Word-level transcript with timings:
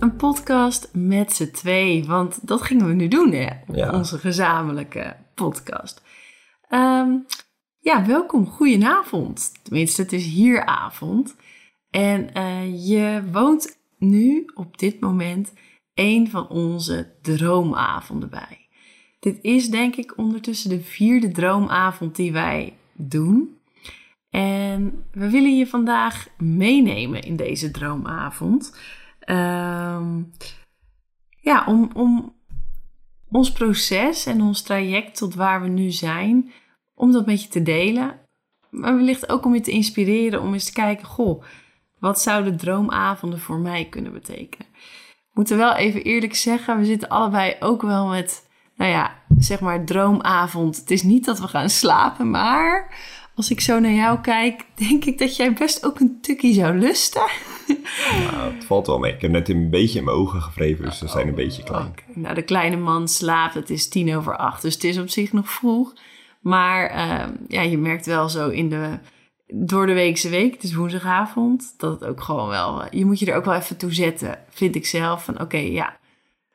Een 0.00 0.16
podcast 0.16 0.90
met 0.92 1.32
z'n 1.32 1.50
twee, 1.50 2.04
want 2.04 2.48
dat 2.48 2.62
gingen 2.62 2.86
we 2.86 2.92
nu 2.92 3.08
doen 3.08 3.32
hè. 3.32 3.48
Ja. 3.72 3.92
Onze 3.92 4.18
gezamenlijke 4.18 5.16
podcast. 5.34 6.02
Ehm, 6.68 7.10
ja, 7.78 8.06
welkom. 8.06 8.46
Goedenavond. 8.46 9.52
Tenminste, 9.62 10.02
het 10.02 10.12
is 10.12 10.24
hier 10.26 10.64
avond. 10.64 11.36
En 11.90 12.32
eh, 12.34 12.88
je 12.88 13.22
woont 13.32 13.78
nu 13.98 14.50
op 14.54 14.78
dit 14.78 15.00
moment 15.00 15.52
een 15.94 16.30
van 16.30 16.48
onze 16.48 17.12
droomavonden 17.22 18.30
bij. 18.30 18.68
Dit 19.18 19.38
is 19.42 19.68
denk 19.68 19.96
ik 19.96 20.18
ondertussen 20.18 20.70
de 20.70 20.80
vierde 20.80 21.30
droomavond 21.30 22.16
die 22.16 22.32
wij 22.32 22.76
doen. 22.92 23.58
En 24.30 25.04
we 25.12 25.30
willen 25.30 25.56
je 25.56 25.66
vandaag 25.66 26.26
meenemen 26.38 27.22
in 27.22 27.36
deze 27.36 27.70
droomavond. 27.70 28.72
Ehm, 29.20 30.22
ja, 31.40 31.64
om, 31.66 31.90
om 31.94 32.34
ons 33.30 33.52
proces 33.52 34.26
en 34.26 34.42
ons 34.42 34.62
traject 34.62 35.16
tot 35.16 35.34
waar 35.34 35.62
we 35.62 35.68
nu 35.68 35.90
zijn, 35.90 36.52
om 36.94 37.12
dat 37.12 37.26
met 37.26 37.42
je 37.42 37.48
te 37.48 37.62
delen. 37.62 38.18
Maar 38.70 38.96
wellicht 38.96 39.28
ook 39.28 39.44
om 39.44 39.54
je 39.54 39.60
te 39.60 39.70
inspireren 39.70 40.40
om 40.40 40.52
eens 40.52 40.64
te 40.64 40.72
kijken, 40.72 41.06
goh, 41.06 41.42
wat 41.98 42.20
zouden 42.20 42.56
droomavonden 42.56 43.40
voor 43.40 43.58
mij 43.58 43.88
kunnen 43.88 44.12
betekenen? 44.12 44.66
We 44.72 45.30
moeten 45.32 45.56
wel 45.56 45.74
even 45.74 46.02
eerlijk 46.02 46.34
zeggen, 46.34 46.78
we 46.78 46.84
zitten 46.84 47.08
allebei 47.08 47.56
ook 47.60 47.82
wel 47.82 48.06
met, 48.06 48.48
nou 48.76 48.90
ja, 48.90 49.22
zeg 49.38 49.60
maar 49.60 49.84
droomavond. 49.84 50.76
Het 50.76 50.90
is 50.90 51.02
niet 51.02 51.24
dat 51.24 51.40
we 51.40 51.48
gaan 51.48 51.70
slapen, 51.70 52.30
maar 52.30 52.94
als 53.34 53.50
ik 53.50 53.60
zo 53.60 53.78
naar 53.78 53.92
jou 53.92 54.20
kijk, 54.20 54.66
denk 54.74 55.04
ik 55.04 55.18
dat 55.18 55.36
jij 55.36 55.52
best 55.52 55.86
ook 55.86 56.00
een 56.00 56.18
tukkie 56.20 56.54
zou 56.54 56.78
lusten. 56.78 57.30
Nou, 58.30 58.54
het 58.54 58.64
valt 58.64 58.86
wel 58.86 58.98
mee. 58.98 59.12
Ik 59.12 59.20
heb 59.20 59.30
net 59.30 59.48
een 59.48 59.70
beetje 59.70 59.98
in 59.98 60.04
mijn 60.04 60.16
ogen 60.16 60.42
gevreven, 60.42 60.84
dus 60.84 60.98
ze 60.98 61.08
zijn 61.08 61.28
een 61.28 61.34
beetje 61.34 61.62
klein. 61.62 61.86
Oké, 61.86 62.02
Nou, 62.14 62.34
de 62.34 62.42
kleine 62.42 62.76
man 62.76 63.08
slaapt, 63.08 63.54
het 63.54 63.70
is 63.70 63.88
tien 63.88 64.16
over 64.16 64.36
acht, 64.36 64.62
dus 64.62 64.74
het 64.74 64.84
is 64.84 64.98
op 64.98 65.08
zich 65.08 65.32
nog 65.32 65.50
vroeg. 65.50 65.92
Maar 66.40 66.90
ehm, 66.90 67.30
ja, 67.48 67.62
je 67.62 67.78
merkt 67.78 68.06
wel 68.06 68.28
zo 68.28 68.48
in 68.48 68.68
de, 68.68 68.98
door 69.46 69.86
de 69.86 69.92
weekse 69.92 70.28
week, 70.28 70.52
het 70.52 70.62
is 70.62 70.74
woensdagavond, 70.74 71.74
dat 71.76 72.00
het 72.00 72.08
ook 72.08 72.20
gewoon 72.20 72.48
wel, 72.48 72.84
je 72.90 73.04
moet 73.04 73.18
je 73.18 73.26
er 73.26 73.36
ook 73.36 73.44
wel 73.44 73.54
even 73.54 73.76
toe 73.76 73.92
zetten, 73.92 74.38
vind 74.48 74.74
ik 74.74 74.86
zelf. 74.86 75.24
Van 75.24 75.40
oké, 75.40 75.58
ja, 75.58 75.98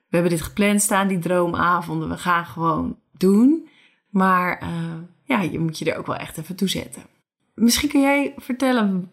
we 0.09 0.21
hebben 0.21 0.31
dit 0.31 0.41
gepland 0.41 0.81
staan, 0.81 1.07
die 1.07 1.19
droomavonden, 1.19 2.09
we 2.09 2.17
gaan 2.17 2.45
gewoon 2.45 2.97
doen. 3.11 3.67
Maar 4.09 4.59
eh, 4.59 4.69
ja, 5.23 5.41
je 5.41 5.59
moet 5.59 5.77
je 5.77 5.91
er 5.91 5.97
ook 5.97 6.07
wel 6.07 6.15
echt 6.15 6.37
even 6.37 6.55
toe 6.55 6.69
zetten. 6.69 7.03
Misschien 7.55 7.89
kun 7.89 8.01
jij 8.01 8.33
vertellen 8.37 9.09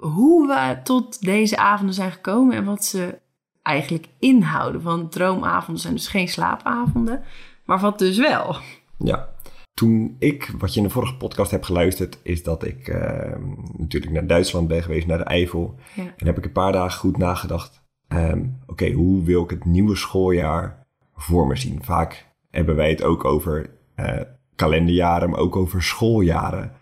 hoe 0.00 0.46
we 0.46 0.78
tot 0.82 1.22
deze 1.24 1.56
avonden 1.56 1.94
zijn 1.94 2.12
gekomen 2.12 2.56
en 2.56 2.64
wat 2.64 2.84
ze 2.84 3.18
eigenlijk 3.62 4.08
inhouden. 4.18 4.82
Want 4.82 5.12
droomavonden 5.12 5.82
zijn 5.82 5.94
dus 5.94 6.08
geen 6.08 6.28
slaapavonden, 6.28 7.22
maar 7.64 7.78
wat 7.80 7.98
dus 7.98 8.18
wel. 8.18 8.56
Ja. 8.98 9.34
Toen 9.74 10.16
ik, 10.18 10.52
wat 10.58 10.72
je 10.74 10.80
in 10.80 10.86
de 10.86 10.92
vorige 10.92 11.16
podcast 11.16 11.50
hebt 11.50 11.66
geluisterd, 11.66 12.18
is 12.22 12.42
dat 12.42 12.64
ik 12.64 12.88
eh, 12.88 13.36
natuurlijk 13.76 14.12
naar 14.12 14.26
Duitsland 14.26 14.68
ben 14.68 14.82
geweest, 14.82 15.06
naar 15.06 15.18
de 15.18 15.24
Eifel. 15.24 15.74
Ja. 15.94 16.02
En 16.16 16.26
heb 16.26 16.38
ik 16.38 16.44
een 16.44 16.52
paar 16.52 16.72
dagen 16.72 16.98
goed 17.00 17.16
nagedacht. 17.16 17.82
ehm, 18.08 18.44
Oké, 18.66 18.90
hoe 18.92 19.24
wil 19.24 19.42
ik 19.42 19.50
het 19.50 19.64
nieuwe 19.64 19.96
schooljaar 19.96 20.86
voor 21.14 21.46
me 21.46 21.56
zien? 21.56 21.84
Vaak 21.84 22.26
hebben 22.50 22.76
wij 22.76 22.90
het 22.90 23.02
ook 23.02 23.24
over 23.24 23.70
eh, 23.94 24.20
kalenderjaren, 24.54 25.30
maar 25.30 25.38
ook 25.38 25.56
over 25.56 25.82
schooljaren. 25.82 26.72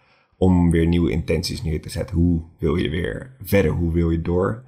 Om 0.45 0.71
weer 0.71 0.87
nieuwe 0.87 1.11
intenties 1.11 1.63
neer 1.63 1.83
te 1.83 1.91
zetten. 1.91 2.17
Hoe 2.17 2.43
wil 2.59 2.77
je 2.77 2.89
weer 2.89 3.37
verder? 3.43 3.71
Hoe 3.71 3.93
wil 3.93 4.11
je 4.11 4.23
door? 4.23 4.65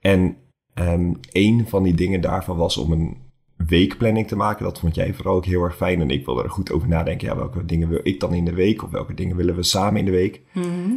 En 0.00 0.36
ehm, 0.74 1.12
een 1.32 1.66
van 1.68 1.82
die 1.82 1.94
dingen 1.94 2.20
daarvan 2.20 2.56
was 2.56 2.76
om 2.76 2.92
een 2.92 3.16
weekplanning 3.56 4.28
te 4.28 4.36
maken. 4.36 4.64
Dat 4.64 4.78
vond 4.78 4.94
jij 4.94 5.14
vooral 5.14 5.36
ook 5.36 5.44
heel 5.44 5.62
erg 5.62 5.76
fijn. 5.76 6.00
En 6.00 6.10
ik 6.10 6.24
wilde 6.24 6.42
er 6.42 6.50
goed 6.50 6.72
over 6.72 6.88
nadenken. 6.88 7.28
Ja, 7.28 7.36
welke 7.36 7.64
dingen 7.64 7.88
wil 7.88 8.00
ik 8.02 8.20
dan 8.20 8.34
in 8.34 8.44
de 8.44 8.54
week? 8.54 8.82
Of 8.82 8.90
welke 8.90 9.14
dingen 9.14 9.36
willen 9.36 9.56
we 9.56 9.62
samen 9.62 9.98
in 9.98 10.04
de 10.04 10.10
week? 10.10 10.42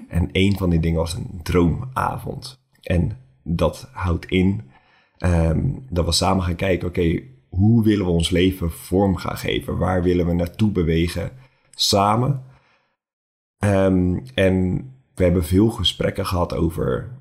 En 0.07 0.29
een 0.31 0.57
van 0.57 0.69
die 0.69 0.79
dingen 0.79 0.99
was 0.99 1.13
een 1.13 1.39
droomavond. 1.43 2.59
En 2.81 3.17
dat 3.43 3.89
houdt 3.91 4.25
in 4.25 4.61
ehm, 5.17 5.69
dat 5.89 6.05
we 6.05 6.11
samen 6.11 6.43
gaan 6.43 6.55
kijken, 6.55 6.87
oké, 6.87 7.21
hoe 7.49 7.83
willen 7.83 8.05
we 8.05 8.11
ons 8.11 8.29
leven 8.29 8.71
vorm 8.71 9.15
gaan 9.15 9.37
geven? 9.37 9.77
Waar 9.77 10.03
willen 10.03 10.25
we 10.25 10.33
naartoe 10.33 10.71
bewegen 10.71 11.31
samen? 11.75 12.43
Ehm, 13.59 14.19
en 14.33 14.75
we 15.15 15.23
hebben 15.23 15.45
veel 15.45 15.69
gesprekken 15.69 16.25
gehad 16.25 16.55
over 16.55 17.11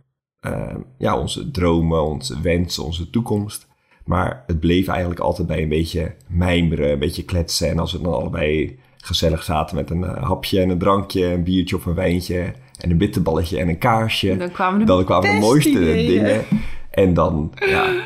ehm, 0.40 0.80
ja, 0.98 1.18
onze 1.18 1.50
dromen, 1.50 2.04
onze 2.04 2.40
wensen, 2.40 2.84
onze 2.84 3.10
toekomst. 3.10 3.66
Maar 4.04 4.44
het 4.46 4.60
bleef 4.60 4.88
eigenlijk 4.88 5.20
altijd 5.20 5.48
bij 5.48 5.62
een 5.62 5.68
beetje 5.68 6.14
mijmeren, 6.26 6.90
een 6.90 6.98
beetje 6.98 7.24
kletsen. 7.24 7.68
En 7.68 7.78
als 7.78 7.92
we 7.92 8.00
dan 8.00 8.14
allebei 8.14 8.78
gezellig 8.96 9.42
zaten 9.42 9.76
met 9.76 9.90
een 9.90 10.04
eh, 10.04 10.22
hapje 10.22 10.60
en 10.60 10.70
een 10.70 10.78
drankje, 10.78 11.24
een 11.24 11.44
biertje 11.44 11.76
of 11.76 11.86
een 11.86 11.94
wijntje 11.94 12.52
en 12.80 12.90
een 12.90 12.98
bitterballetje 12.98 13.58
en 13.58 13.68
een 13.68 13.78
kaarsje. 13.78 14.36
Dan 14.36 14.50
kwamen 14.50 14.78
de 14.78 14.84
dan 14.84 15.04
kwamen 15.04 15.30
de 15.30 15.38
mooiste 15.40 15.70
ideeën. 15.70 16.06
dingen. 16.06 16.44
En 16.90 17.14
dan, 17.14 17.52
ja, 17.66 18.02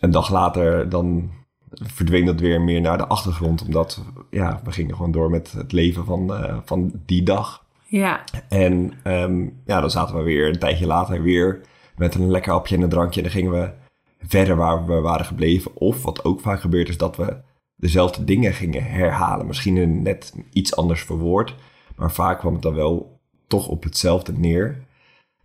een 0.00 0.10
dag 0.10 0.30
later, 0.30 0.88
dan 0.88 1.30
verdween 1.70 2.24
dat 2.24 2.40
weer 2.40 2.60
meer 2.60 2.80
naar 2.80 2.98
de 2.98 3.06
achtergrond. 3.06 3.64
Omdat, 3.64 4.02
ja, 4.30 4.60
we 4.64 4.72
gingen 4.72 4.96
gewoon 4.96 5.12
door 5.12 5.30
met 5.30 5.52
het 5.52 5.72
leven 5.72 6.04
van, 6.04 6.34
eh, 6.34 6.56
van 6.64 6.92
die 7.06 7.22
dag. 7.22 7.61
Ja, 7.92 8.24
En 8.48 8.92
ehm, 9.02 9.48
ja, 9.64 9.80
dan 9.80 9.90
zaten 9.90 10.16
we 10.16 10.22
weer 10.22 10.48
een 10.48 10.58
tijdje 10.58 10.86
later 10.86 11.22
weer 11.22 11.60
met 11.96 12.14
een 12.14 12.30
lekker 12.30 12.52
hapje 12.52 12.76
en 12.76 12.82
een 12.82 12.88
drankje. 12.88 13.20
En 13.20 13.22
dan 13.22 13.32
gingen 13.36 13.52
we 13.52 13.70
verder 14.18 14.56
waar 14.56 14.86
we 14.86 15.00
waren 15.00 15.26
gebleven. 15.26 15.76
Of 15.76 16.02
wat 16.02 16.24
ook 16.24 16.40
vaak 16.40 16.60
gebeurt 16.60 16.88
is 16.88 16.96
dat 16.96 17.16
we 17.16 17.36
dezelfde 17.76 18.24
dingen 18.24 18.52
gingen 18.52 18.84
herhalen. 18.84 19.46
Misschien 19.46 20.02
net 20.02 20.34
iets 20.52 20.76
anders 20.76 21.02
verwoord. 21.02 21.54
Maar 21.96 22.12
vaak 22.12 22.38
kwam 22.38 22.52
het 22.52 22.62
dan 22.62 22.74
wel 22.74 23.20
toch 23.46 23.68
op 23.68 23.82
hetzelfde 23.82 24.32
neer. 24.32 24.84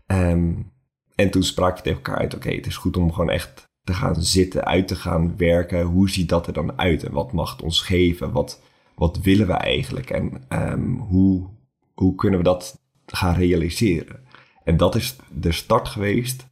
Ehm, 0.06 0.54
en 1.16 1.30
toen 1.32 1.44
sprak 1.44 1.78
je 1.78 1.84
tegen 1.84 1.98
elkaar 2.04 2.18
uit, 2.18 2.36
oké, 2.36 2.50
het 2.50 2.66
is 2.66 2.78
goed 2.78 2.98
om 2.98 3.14
gewoon 3.14 3.30
echt 3.30 3.68
te 3.84 3.94
gaan 3.94 4.16
zitten, 4.16 4.66
uit 4.66 4.88
te 4.88 4.96
gaan 4.96 5.38
werken. 5.38 5.82
Hoe 5.82 6.10
ziet 6.10 6.30
dat 6.30 6.48
er 6.48 6.54
dan 6.54 6.80
uit 6.80 7.04
en 7.04 7.12
wat 7.12 7.32
mag 7.32 7.52
het 7.52 7.62
ons 7.62 7.82
geven? 7.82 8.32
Wat, 8.32 8.62
wat 8.96 9.20
willen 9.20 9.48
we 9.48 9.54
eigenlijk? 9.54 10.10
En 10.10 10.44
ehm, 10.48 10.90
hoe, 10.90 11.56
hoe 12.02 12.16
kunnen 12.16 12.40
we 12.40 12.46
dat 12.46 12.80
gaan 13.06 13.36
realiseren? 13.36 14.26
En 14.64 14.78
dat 14.78 14.96
is 14.96 15.16
de 15.32 15.52
start 15.52 15.88
geweest, 15.88 16.48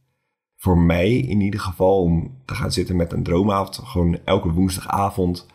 voor 0.56 0.78
mij 0.78 1.12
in 1.12 1.40
ieder 1.40 1.60
geval, 1.60 2.02
om 2.02 2.42
te 2.44 2.54
gaan 2.54 2.72
zitten 2.72 2.96
met 2.96 3.12
een 3.12 3.22
droomavond. 3.22 3.78
Gewoon 3.78 4.18
elke 4.24 4.52
woensdagavond, 4.52 5.46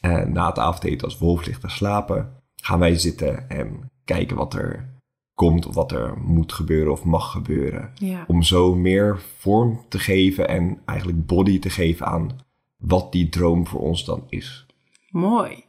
eh, 0.00 0.24
na 0.24 0.46
het 0.46 0.58
avondeten 0.58 1.06
als 1.06 1.18
Wolf 1.18 1.46
ligt 1.46 1.60
te 1.60 1.68
slapen, 1.68 2.42
gaan 2.56 2.78
wij 2.78 2.96
zitten 2.96 3.50
en 3.50 3.90
kijken 4.04 4.36
wat 4.36 4.54
er 4.54 4.92
komt 5.34 5.66
of 5.66 5.74
wat 5.74 5.92
er 5.92 6.18
moet 6.18 6.52
gebeuren 6.52 6.92
of 6.92 7.04
mag 7.04 7.30
gebeuren 7.30 7.92
ja. 7.94 8.24
om 8.28 8.42
zo 8.42 8.74
meer 8.74 9.20
vorm 9.38 9.84
te 9.88 9.98
geven 9.98 10.48
en 10.48 10.80
eigenlijk 10.84 11.26
body 11.26 11.58
te 11.58 11.70
geven 11.70 12.06
aan 12.06 12.38
wat 12.76 13.12
die 13.12 13.28
droom 13.28 13.66
voor 13.66 13.80
ons 13.80 14.04
dan 14.04 14.24
is. 14.28 14.66
mooi. 15.10 15.64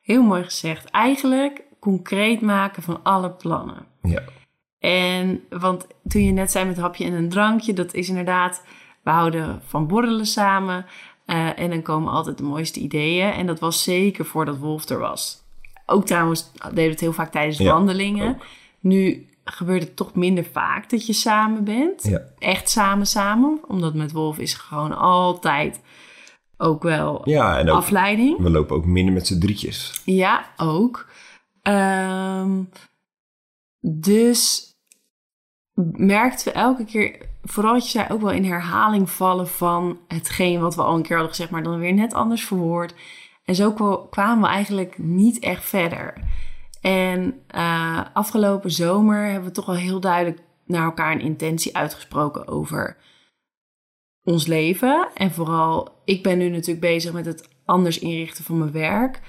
Heel 0.00 0.22
mooi 0.22 0.44
gezegd. 0.44 0.90
Eigenlijk 0.90 1.67
concreet 1.80 2.40
maken 2.40 2.82
van 2.82 3.00
alle 3.02 3.30
plannen. 3.30 3.86
Ja, 4.02 4.22
En 4.78 5.40
want 5.50 5.86
toen 6.08 6.24
je 6.24 6.32
net 6.32 6.50
zei 6.50 6.64
met 6.64 6.76
hapje 6.78 7.04
en 7.04 7.12
een 7.12 7.28
drankje, 7.28 7.72
dat 7.72 7.94
is 7.94 8.08
inderdaad 8.08 8.62
We 9.02 9.10
houden 9.10 9.62
van 9.66 9.86
borrelen 9.86 10.26
samen. 10.26 10.86
eh, 11.24 11.58
en 11.58 11.70
dan 11.70 11.82
komen 11.82 12.12
altijd 12.12 12.38
de 12.38 12.42
mooiste 12.44 12.80
ideeën. 12.80 13.30
En 13.32 13.46
dat 13.46 13.60
was 13.60 13.82
zeker 13.82 14.24
voordat 14.24 14.58
Wolf 14.58 14.88
er 14.88 14.98
was. 14.98 15.42
Ook 15.86 16.06
trouwens 16.06 16.50
deden 16.62 16.74
we 16.74 16.90
het 16.90 17.00
heel 17.00 17.12
vaak 17.12 17.30
tijdens 17.30 17.58
Ja, 17.58 17.72
wandelingen. 17.72 18.28
ook. 18.28 18.44
Nu 18.80 19.26
gebeurt 19.44 19.82
het 19.82 19.96
toch 19.96 20.14
minder 20.14 20.44
vaak 20.52 20.90
dat 20.90 21.06
je 21.06 21.12
samen 21.12 21.64
bent. 21.64 22.04
Ja. 22.08 22.20
Echt 22.38 22.70
samen 22.70 23.06
samen. 23.06 23.60
Omdat 23.68 23.94
met 23.94 24.12
Wolf 24.12 24.38
is 24.38 24.54
gewoon 24.54 24.96
altijd 24.98 25.80
ook 26.56 26.82
wel 26.82 27.20
Ja, 27.24 27.58
en 27.58 27.70
ook, 27.70 27.76
afleiding. 27.76 28.38
we 28.38 28.50
lopen 28.50 28.76
ook 28.76 28.84
minder 28.86 29.14
met 29.14 29.26
z'n 29.26 29.38
drietjes. 29.38 30.00
Ja, 30.04 30.46
ook. 30.56 31.06
Ehm, 31.62 32.62
dus 33.80 34.72
merkten 35.96 36.44
we 36.44 36.52
elke 36.52 36.84
keer, 36.84 37.28
vooral 37.42 37.72
wat 37.72 37.84
je 37.84 37.98
zei, 37.98 38.08
ook 38.12 38.20
wel 38.20 38.30
in 38.30 38.44
herhaling 38.44 39.10
vallen 39.10 39.48
van 39.48 39.98
hetgeen 40.08 40.60
wat 40.60 40.74
we 40.74 40.82
al 40.82 40.94
een 40.96 41.02
keer 41.02 41.16
hadden 41.16 41.34
gezegd, 41.34 41.50
maar 41.50 41.62
dan 41.62 41.78
weer 41.78 41.94
net 41.94 42.14
anders 42.14 42.44
verwoord. 42.44 42.94
En 43.44 43.54
zo 43.54 43.72
kwa- 43.72 44.06
kwamen 44.10 44.42
we 44.42 44.48
eigenlijk 44.48 44.98
niet 44.98 45.38
echt 45.38 45.64
verder. 45.64 46.14
En 46.80 47.42
eh, 47.46 48.00
afgelopen 48.12 48.70
zomer 48.70 49.24
hebben 49.24 49.48
we 49.48 49.54
toch 49.54 49.66
wel 49.66 49.74
heel 49.74 50.00
duidelijk 50.00 50.40
naar 50.64 50.84
elkaar 50.84 51.12
een 51.12 51.20
intentie 51.20 51.76
uitgesproken 51.76 52.48
over 52.48 52.96
ons 54.24 54.46
leven. 54.46 55.08
En 55.14 55.30
vooral, 55.30 55.88
ik 56.04 56.22
ben 56.22 56.38
nu 56.38 56.48
natuurlijk 56.48 56.80
bezig 56.80 57.12
met 57.12 57.26
het 57.26 57.48
anders 57.64 57.98
inrichten 57.98 58.44
van 58.44 58.58
mijn 58.58 58.72
werk. 58.72 59.20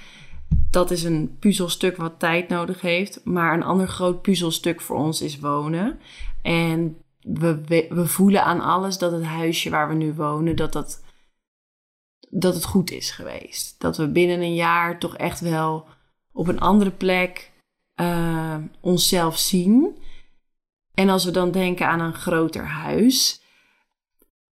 Dat 0.70 0.90
is 0.90 1.02
een 1.02 1.36
puzzelstuk 1.38 1.96
wat 1.96 2.18
tijd 2.18 2.48
nodig 2.48 2.80
heeft. 2.80 3.24
Maar 3.24 3.54
een 3.54 3.62
ander 3.62 3.88
groot 3.88 4.22
puzzelstuk 4.22 4.80
voor 4.80 4.96
ons 4.96 5.20
is 5.22 5.38
wonen. 5.38 5.98
En 6.42 6.96
we, 7.20 7.60
we, 7.64 7.86
we 7.90 8.06
voelen 8.06 8.44
aan 8.44 8.60
alles 8.60 8.98
dat 8.98 9.12
het 9.12 9.24
huisje 9.24 9.70
waar 9.70 9.88
we 9.88 9.94
nu 9.94 10.14
wonen, 10.14 10.56
dat, 10.56 10.72
dat, 10.72 11.02
dat 12.30 12.54
het 12.54 12.64
goed 12.64 12.90
is 12.90 13.10
geweest. 13.10 13.80
Dat 13.80 13.96
we 13.96 14.08
binnen 14.08 14.40
een 14.40 14.54
jaar 14.54 14.98
toch 14.98 15.16
echt 15.16 15.40
wel 15.40 15.86
op 16.32 16.48
een 16.48 16.60
andere 16.60 16.90
plek 16.90 17.52
eh, 17.94 18.56
onszelf 18.80 19.38
zien. 19.38 19.98
En 20.94 21.08
als 21.08 21.24
we 21.24 21.30
dan 21.30 21.50
denken 21.50 21.86
aan 21.88 22.00
een 22.00 22.14
groter 22.14 22.64
huis 22.66 23.42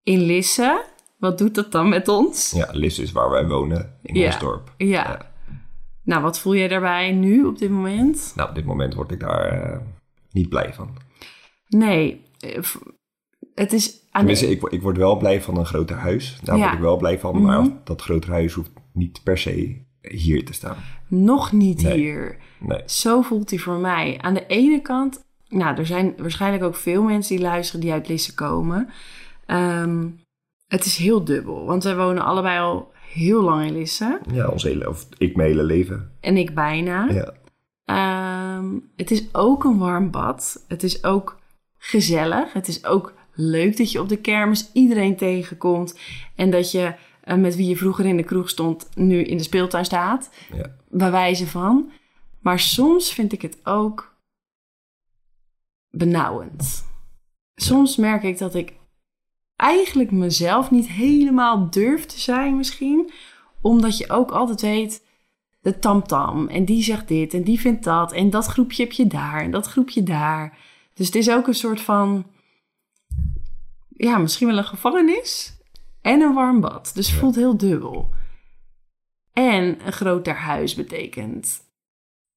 in 0.03 0.21
Lisse, 0.21 0.85
wat 1.19 1.39
doet 1.39 1.55
dat 1.55 1.73
dan 1.73 1.89
met 1.89 2.09
ons? 2.09 2.51
Ja, 2.51 2.69
Lis 2.73 2.99
is 2.99 3.13
waar 3.13 3.31
wij 3.31 3.47
wonen, 3.47 3.99
in 4.03 4.15
Ja. 4.15 4.27
ons 4.27 4.39
dorp. 4.39 4.75
Ja. 4.77 4.87
Ja. 4.87 5.28
Nou, 6.09 6.23
wat 6.23 6.39
voel 6.39 6.55
jij 6.55 6.69
daarbij 6.69 7.13
nu 7.13 7.45
op 7.45 7.59
dit 7.59 7.71
moment? 7.71 8.33
Nou, 8.37 8.49
op 8.49 8.55
dit 8.55 8.65
moment 8.65 8.95
word 8.95 9.11
ik 9.11 9.21
daar 9.21 9.49
eh, 9.73 9.79
niet 10.33 10.49
blij 10.49 10.75
van. 10.75 10.91
Nee, 11.69 12.23
eh, 12.39 12.63
het 13.55 13.73
is 13.73 13.91
aan 14.11 14.27
de, 14.27 14.33
Tenminste, 14.35 14.51
ik, 14.51 14.63
ik 14.73 14.83
word 14.83 14.97
wel 14.97 15.17
blij 15.17 15.43
van 15.43 15.57
een 15.59 15.67
groter 15.67 15.97
huis. 15.97 16.39
Daar 16.43 16.57
Ja. 16.57 16.63
word 16.63 16.75
ik 16.75 16.81
wel 16.81 16.97
blij 16.97 17.19
van. 17.19 17.43
Maar 17.43 17.61
Mhm. 17.61 17.71
dat 17.85 18.03
grotere 18.03 18.33
huis 18.33 18.53
hoeft 18.53 18.71
niet 18.93 19.21
per 19.23 19.39
se 19.39 19.83
hier 20.01 20.45
te 20.45 20.53
staan. 20.53 20.77
nog 21.09 21.53
niet 21.53 21.83
Nee. 21.83 21.97
hier. 21.99 22.37
Nee. 22.61 22.83
Zo 22.87 23.23
voelt 23.23 23.51
hij 23.51 23.59
voor 23.59 23.79
mij. 23.79 24.19
Aan 24.21 24.35
de 24.35 24.47
ene 24.47 24.83
kant, 24.83 25.25
nou, 25.49 25.77
er 25.79 25.87
zijn 25.87 26.15
waarschijnlijk 26.19 26.63
ook 26.65 26.77
veel 26.77 27.03
mensen 27.03 27.37
die 27.37 27.45
luisteren 27.45 27.81
die 27.81 27.93
uit 27.93 28.09
Lisse 28.09 28.35
komen. 28.35 28.89
Ehm, 29.47 30.07
het 30.67 30.85
is 30.85 30.97
heel 30.97 31.25
dubbel, 31.25 31.65
want 31.67 31.85
wij 31.85 31.97
wonen 31.97 32.25
allebei 32.25 32.61
al 32.61 32.93
heel 33.13 33.43
lang 33.43 33.67
in 33.67 33.73
Lisse. 33.73 34.21
Ja, 34.33 34.49
ons 34.49 34.63
hele, 34.63 34.89
of 34.89 35.07
ik 35.19 35.37
mijn 35.37 35.49
hele 35.49 35.63
leven. 35.63 36.13
En 36.21 36.37
ik 36.37 36.55
bijna. 36.55 37.09
Ja. 37.11 37.35
Ehm, 37.85 38.79
het 38.97 39.11
is 39.11 39.35
ook 39.35 39.65
een 39.65 39.79
warm 39.79 40.11
bad. 40.11 40.65
Het 40.69 40.83
is 40.83 41.05
ook 41.05 41.39
gezellig. 41.79 42.53
Het 42.53 42.69
is 42.69 42.85
ook 42.85 43.15
leuk 43.33 43.77
dat 43.77 43.93
je 43.93 44.01
op 44.01 44.09
de 44.09 44.17
kermis 44.21 44.71
iedereen 44.73 45.17
tegenkomt. 45.17 45.99
En 46.35 46.51
dat 46.51 46.71
je 46.71 46.95
eh, 47.21 47.37
met 47.37 47.57
wie 47.57 47.69
je 47.69 47.77
vroeger 47.77 48.07
in 48.07 48.17
de 48.17 48.23
kroeg 48.23 48.49
stond, 48.49 48.89
nu 48.95 49.23
in 49.23 49.37
de 49.37 49.43
speeltuin 49.43 49.85
staat. 49.85 50.31
Ja. 50.55 50.77
Bij 50.89 51.11
wijze 51.11 51.47
van. 51.47 51.91
Maar 52.41 52.61
soms 52.61 53.13
vind 53.13 53.33
ik 53.33 53.43
het 53.43 53.59
ook 53.65 54.17
benauwend. 55.91 56.87
Soms 57.55 57.97
merk 57.97 58.23
ik 58.23 58.39
dat 58.39 58.55
ik 58.55 58.78
eigenlijk 59.59 60.11
mezelf 60.11 60.71
niet 60.71 60.89
helemaal 60.89 61.71
durf 61.71 62.07
te 62.07 62.21
zijn 62.21 62.57
misschien. 62.57 63.11
Omdat 63.61 63.99
je 63.99 64.11
ook 64.11 64.31
altijd 64.31 64.61
weet, 64.61 65.05
de 65.61 65.79
tamtam. 65.79 66.49
En 66.49 66.65
die 66.65 66.83
zegt 66.83 67.09
dit 67.09 67.35
en 67.35 67.43
die 67.43 67.61
vindt 67.61 67.85
dat. 67.85 68.13
En 68.13 68.31
dat 68.31 68.47
groepje 68.47 68.83
heb 68.83 68.93
je 68.93 69.07
daar 69.07 69.43
en 69.43 69.51
dat 69.51 69.67
groepje 69.67 70.03
daar. 70.03 70.59
Dus 70.95 71.07
het 71.07 71.15
is 71.15 71.31
ook 71.31 71.47
een 71.47 71.55
soort 71.55 71.81
van... 71.81 72.27
Ja, 73.89 74.19
misschien 74.19 74.47
wel 74.47 74.59
een 74.59 74.65
gevangenis. 74.65 75.57
En 76.01 76.21
een 76.21 76.35
warm 76.35 76.61
bad. 76.61 76.91
Dus 76.95 77.11
het 77.11 77.19
voelt 77.19 77.35
heel 77.35 77.57
dubbel. 77.57 78.11
En 79.33 79.87
een 79.87 79.93
groter 79.93 80.35
huis 80.35 80.75
betekent... 80.75 81.67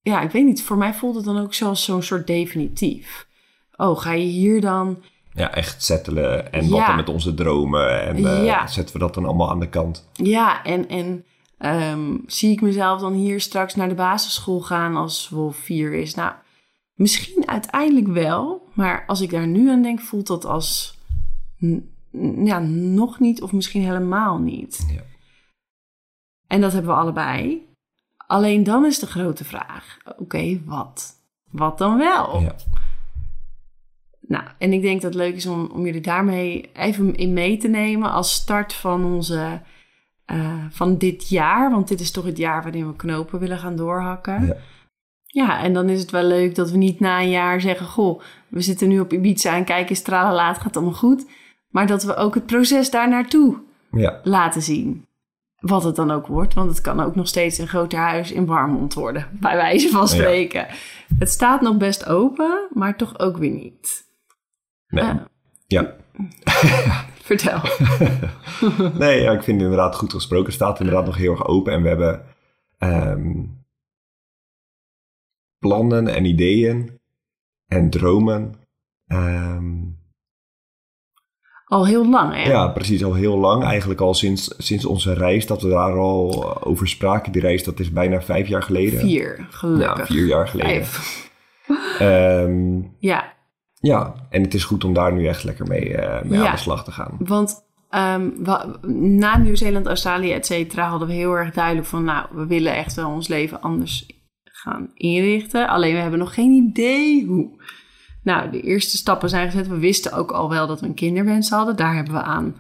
Ja, 0.02 0.22
ik 0.22 0.32
weet 0.32 0.46
niet. 0.46 0.64
Voor 0.64 0.78
mij 0.78 0.94
voelt 0.94 1.16
het 1.16 1.26
dan 1.26 1.40
ook 1.40 1.54
zoals 1.54 1.84
zo'n 1.84 2.04
soort 2.04 2.28
definitief. 2.28 3.28
Oh, 3.76 4.00
ga 4.00 4.12
je 4.12 4.26
hier 4.26 4.62
dan... 4.62 5.04
ja, 5.34 5.54
echt 5.54 5.84
settelen. 5.84 6.54
En 6.54 6.70
wat 6.70 6.80
Ja. 6.80 6.88
dan 6.88 6.96
met 6.96 7.10
onze 7.10 7.34
dromen. 7.34 8.02
En 8.02 8.16
eh, 8.26 8.46
Ja. 8.46 8.68
zetten 8.68 8.94
we 8.94 9.00
dat 9.02 9.14
dan 9.14 9.26
allemaal 9.26 9.50
aan 9.50 9.60
de 9.60 9.70
kant. 9.70 10.10
Ja, 10.14 10.64
en, 10.64 10.90
en 10.90 11.26
ehm, 11.58 12.18
zie 12.26 12.52
ik 12.52 12.62
mezelf 12.62 13.00
dan 13.02 13.14
hier 13.14 13.42
straks 13.42 13.76
naar 13.76 13.90
de 13.90 13.96
basisschool 13.96 14.60
gaan 14.62 14.96
als 14.96 15.30
Wolf 15.30 15.56
4 15.58 15.94
is? 15.94 16.16
Nou, 16.16 16.34
misschien 16.94 17.44
uiteindelijk 17.48 18.08
wel. 18.08 18.68
Maar 18.74 19.04
als 19.08 19.22
ik 19.22 19.30
daar 19.30 19.48
nu 19.48 19.70
aan 19.70 19.82
denk, 19.82 20.00
voelt 20.00 20.28
dat 20.28 20.46
als... 20.46 20.98
Ja, 22.44 22.60
nog 22.60 23.20
niet 23.20 23.42
of 23.42 23.52
misschien 23.52 23.82
helemaal 23.84 24.38
niet. 24.38 24.86
Ja. 24.94 25.02
En 26.48 26.62
dat 26.62 26.74
hebben 26.74 26.92
we 26.92 26.98
allebei. 27.00 27.66
Alleen 28.28 28.64
dan 28.64 28.86
is 28.86 29.00
de 29.00 29.08
grote 29.08 29.44
vraag: 29.44 29.98
oké, 30.18 30.62
wat? 30.66 31.16
Wat 31.50 31.78
dan 31.78 31.98
wel? 31.98 32.40
Ja. 32.42 32.56
Nou, 34.32 34.44
en 34.58 34.74
ik 34.74 34.82
denk 34.82 35.02
dat 35.02 35.14
het 35.14 35.22
leuk 35.24 35.36
is 35.36 35.46
om, 35.46 35.70
om 35.74 35.86
jullie 35.86 36.02
daarmee 36.02 36.70
even 36.74 37.16
in 37.16 37.34
mee 37.34 37.58
te 37.58 37.68
nemen 37.68 38.12
als 38.12 38.32
start 38.34 38.74
van 38.74 39.06
onze. 39.06 39.62
eh, 40.26 40.66
van 40.70 40.98
dit 40.98 41.30
jaar, 41.30 41.72
want 41.72 41.88
dit 41.88 42.00
is 42.00 42.12
toch 42.12 42.26
het 42.26 42.38
jaar 42.38 42.64
waarin 42.64 42.88
we 42.88 42.96
knopen 42.96 43.40
willen 43.40 43.58
gaan 43.58 43.76
doorhakken. 43.76 44.46
Ja. 44.46 44.56
Ja, 45.26 45.64
en 45.64 45.74
dan 45.74 45.90
is 45.90 46.02
het 46.02 46.12
wel 46.12 46.24
leuk 46.24 46.56
dat 46.56 46.72
we 46.72 46.78
niet 46.78 47.00
na 47.00 47.20
een 47.22 47.30
jaar 47.30 47.62
zeggen: 47.62 47.86
Goh, 47.86 48.22
we 48.48 48.62
zitten 48.62 48.88
nu 48.88 49.00
op 49.00 49.14
Ibiza 49.14 49.56
en 49.56 49.64
kijken 49.64 49.90
eens 49.96 50.08
laat, 50.08 50.58
gaat 50.58 50.76
allemaal 50.76 50.94
goed. 50.94 51.26
Maar 51.70 51.88
dat 51.88 52.04
we 52.04 52.16
ook 52.16 52.36
het 52.36 52.46
proces 52.46 52.90
daar 52.90 53.10
naartoe 53.10 53.58
Ja. 53.92 54.20
laten 54.24 54.62
zien. 54.62 55.06
Wat 55.60 55.84
het 55.84 55.96
dan 55.96 56.12
ook 56.12 56.28
wordt, 56.28 56.54
want 56.54 56.70
het 56.70 56.82
kan 56.82 57.00
ook 57.00 57.16
nog 57.16 57.28
steeds 57.28 57.58
een 57.58 57.68
groter 57.68 58.00
huis 58.00 58.32
in 58.32 58.46
Warmond 58.46 58.94
worden, 58.94 59.28
bij 59.32 59.56
wijze 59.56 59.90
van 59.90 60.08
spreken. 60.08 60.68
Het 61.20 61.30
staat 61.30 61.62
nog 61.62 61.78
best 61.78 62.06
open, 62.06 62.68
maar 62.74 62.98
toch 62.98 63.20
ook 63.20 63.38
weer 63.38 63.52
niet. 63.52 64.10
Nee. 64.92 65.04
Ah. 65.04 65.16
Ja. 65.68 65.96
Vertel. 67.32 67.62
Nee, 69.00 69.22
ja, 69.22 69.32
ik 69.32 69.44
vind 69.44 69.58
het 69.62 69.70
inderdaad 69.70 69.96
goed 69.96 70.14
gesproken. 70.14 70.46
Het 70.46 70.54
staat 70.54 70.80
inderdaad 70.80 71.06
nog 71.06 71.18
heel 71.18 71.32
erg 71.32 71.46
open. 71.46 71.74
En 71.74 71.82
we 71.82 71.88
hebben 71.88 72.26
ehm, 72.78 73.44
plannen 75.60 76.08
en 76.08 76.26
ideeën 76.26 77.00
en 77.68 77.90
dromen. 77.90 78.54
Ehm, 79.08 79.74
Al 81.66 81.86
heel 81.88 82.10
lang, 82.10 82.34
hè? 82.34 82.42
ja, 82.50 82.68
precies 82.68 83.04
al 83.04 83.14
heel 83.14 83.38
lang. 83.38 83.64
Eigenlijk 83.64 84.02
al 84.02 84.14
sinds, 84.14 84.56
sinds 84.58 84.86
onze 84.86 85.14
reis 85.14 85.46
dat 85.48 85.62
we 85.62 85.70
daar 85.70 85.98
al 85.98 86.62
over 86.64 86.88
spraken. 86.88 87.32
Die 87.32 87.42
reis, 87.42 87.64
dat 87.64 87.80
is 87.80 87.92
bijna 87.92 88.22
vijf 88.22 88.48
jaar 88.48 88.64
geleden. 88.64 89.00
Vier, 89.00 89.48
gelukkig. 89.50 89.98
Ja, 89.98 90.06
vier 90.06 90.26
jaar 90.26 90.48
geleden. 90.48 90.86
Vijf. 90.86 91.30
Ehm, 92.00 92.82
Ja, 93.00 93.34
ja, 93.82 94.14
en 94.30 94.42
het 94.42 94.54
is 94.54 94.64
goed 94.64 94.84
om 94.84 94.94
daar 94.94 95.14
nu 95.14 95.28
echt 95.28 95.44
lekker 95.44 95.68
mee, 95.68 95.98
eh, 95.98 96.24
mee 96.30 96.40
Ja. 96.40 96.46
aan 96.46 96.52
de 96.52 96.58
slag 96.62 96.84
te 96.84 96.92
gaan. 96.92 97.16
want 97.20 97.70
ehm, 97.90 98.30
na 99.18 99.38
Nieuw-Zeeland, 99.38 99.88
Australië, 99.88 100.32
et 100.32 100.46
cetera, 100.46 100.88
hadden 100.90 101.08
we 101.08 101.14
heel 101.14 101.34
erg 101.38 101.54
duidelijk 101.54 101.88
van... 101.88 102.04
nou, 102.04 102.26
we 102.32 102.46
willen 102.46 102.76
echt 102.76 102.96
wel 102.96 103.10
ons 103.10 103.28
leven 103.28 103.62
anders 103.62 104.06
gaan 104.44 104.92
inrichten. 104.94 105.68
Alleen 105.68 105.94
we 105.94 106.00
hebben 106.00 106.20
nog 106.20 106.34
geen 106.34 106.52
idee 106.52 107.26
hoe. 107.26 107.60
Nou, 108.24 108.50
de 108.52 108.62
eerste 108.62 108.98
stappen 108.98 109.30
zijn 109.30 109.52
gezet. 109.52 109.68
We 109.68 109.78
wisten 109.78 110.14
ook 110.14 110.32
al 110.32 110.50
wel 110.50 110.68
dat 110.68 110.80
we 110.82 110.86
een 110.88 110.94
kinderwens 110.94 111.50
hadden. 111.50 111.76
Daar 111.76 111.96
hebben 111.96 112.14
we 112.14 112.22
aan... 112.22 112.56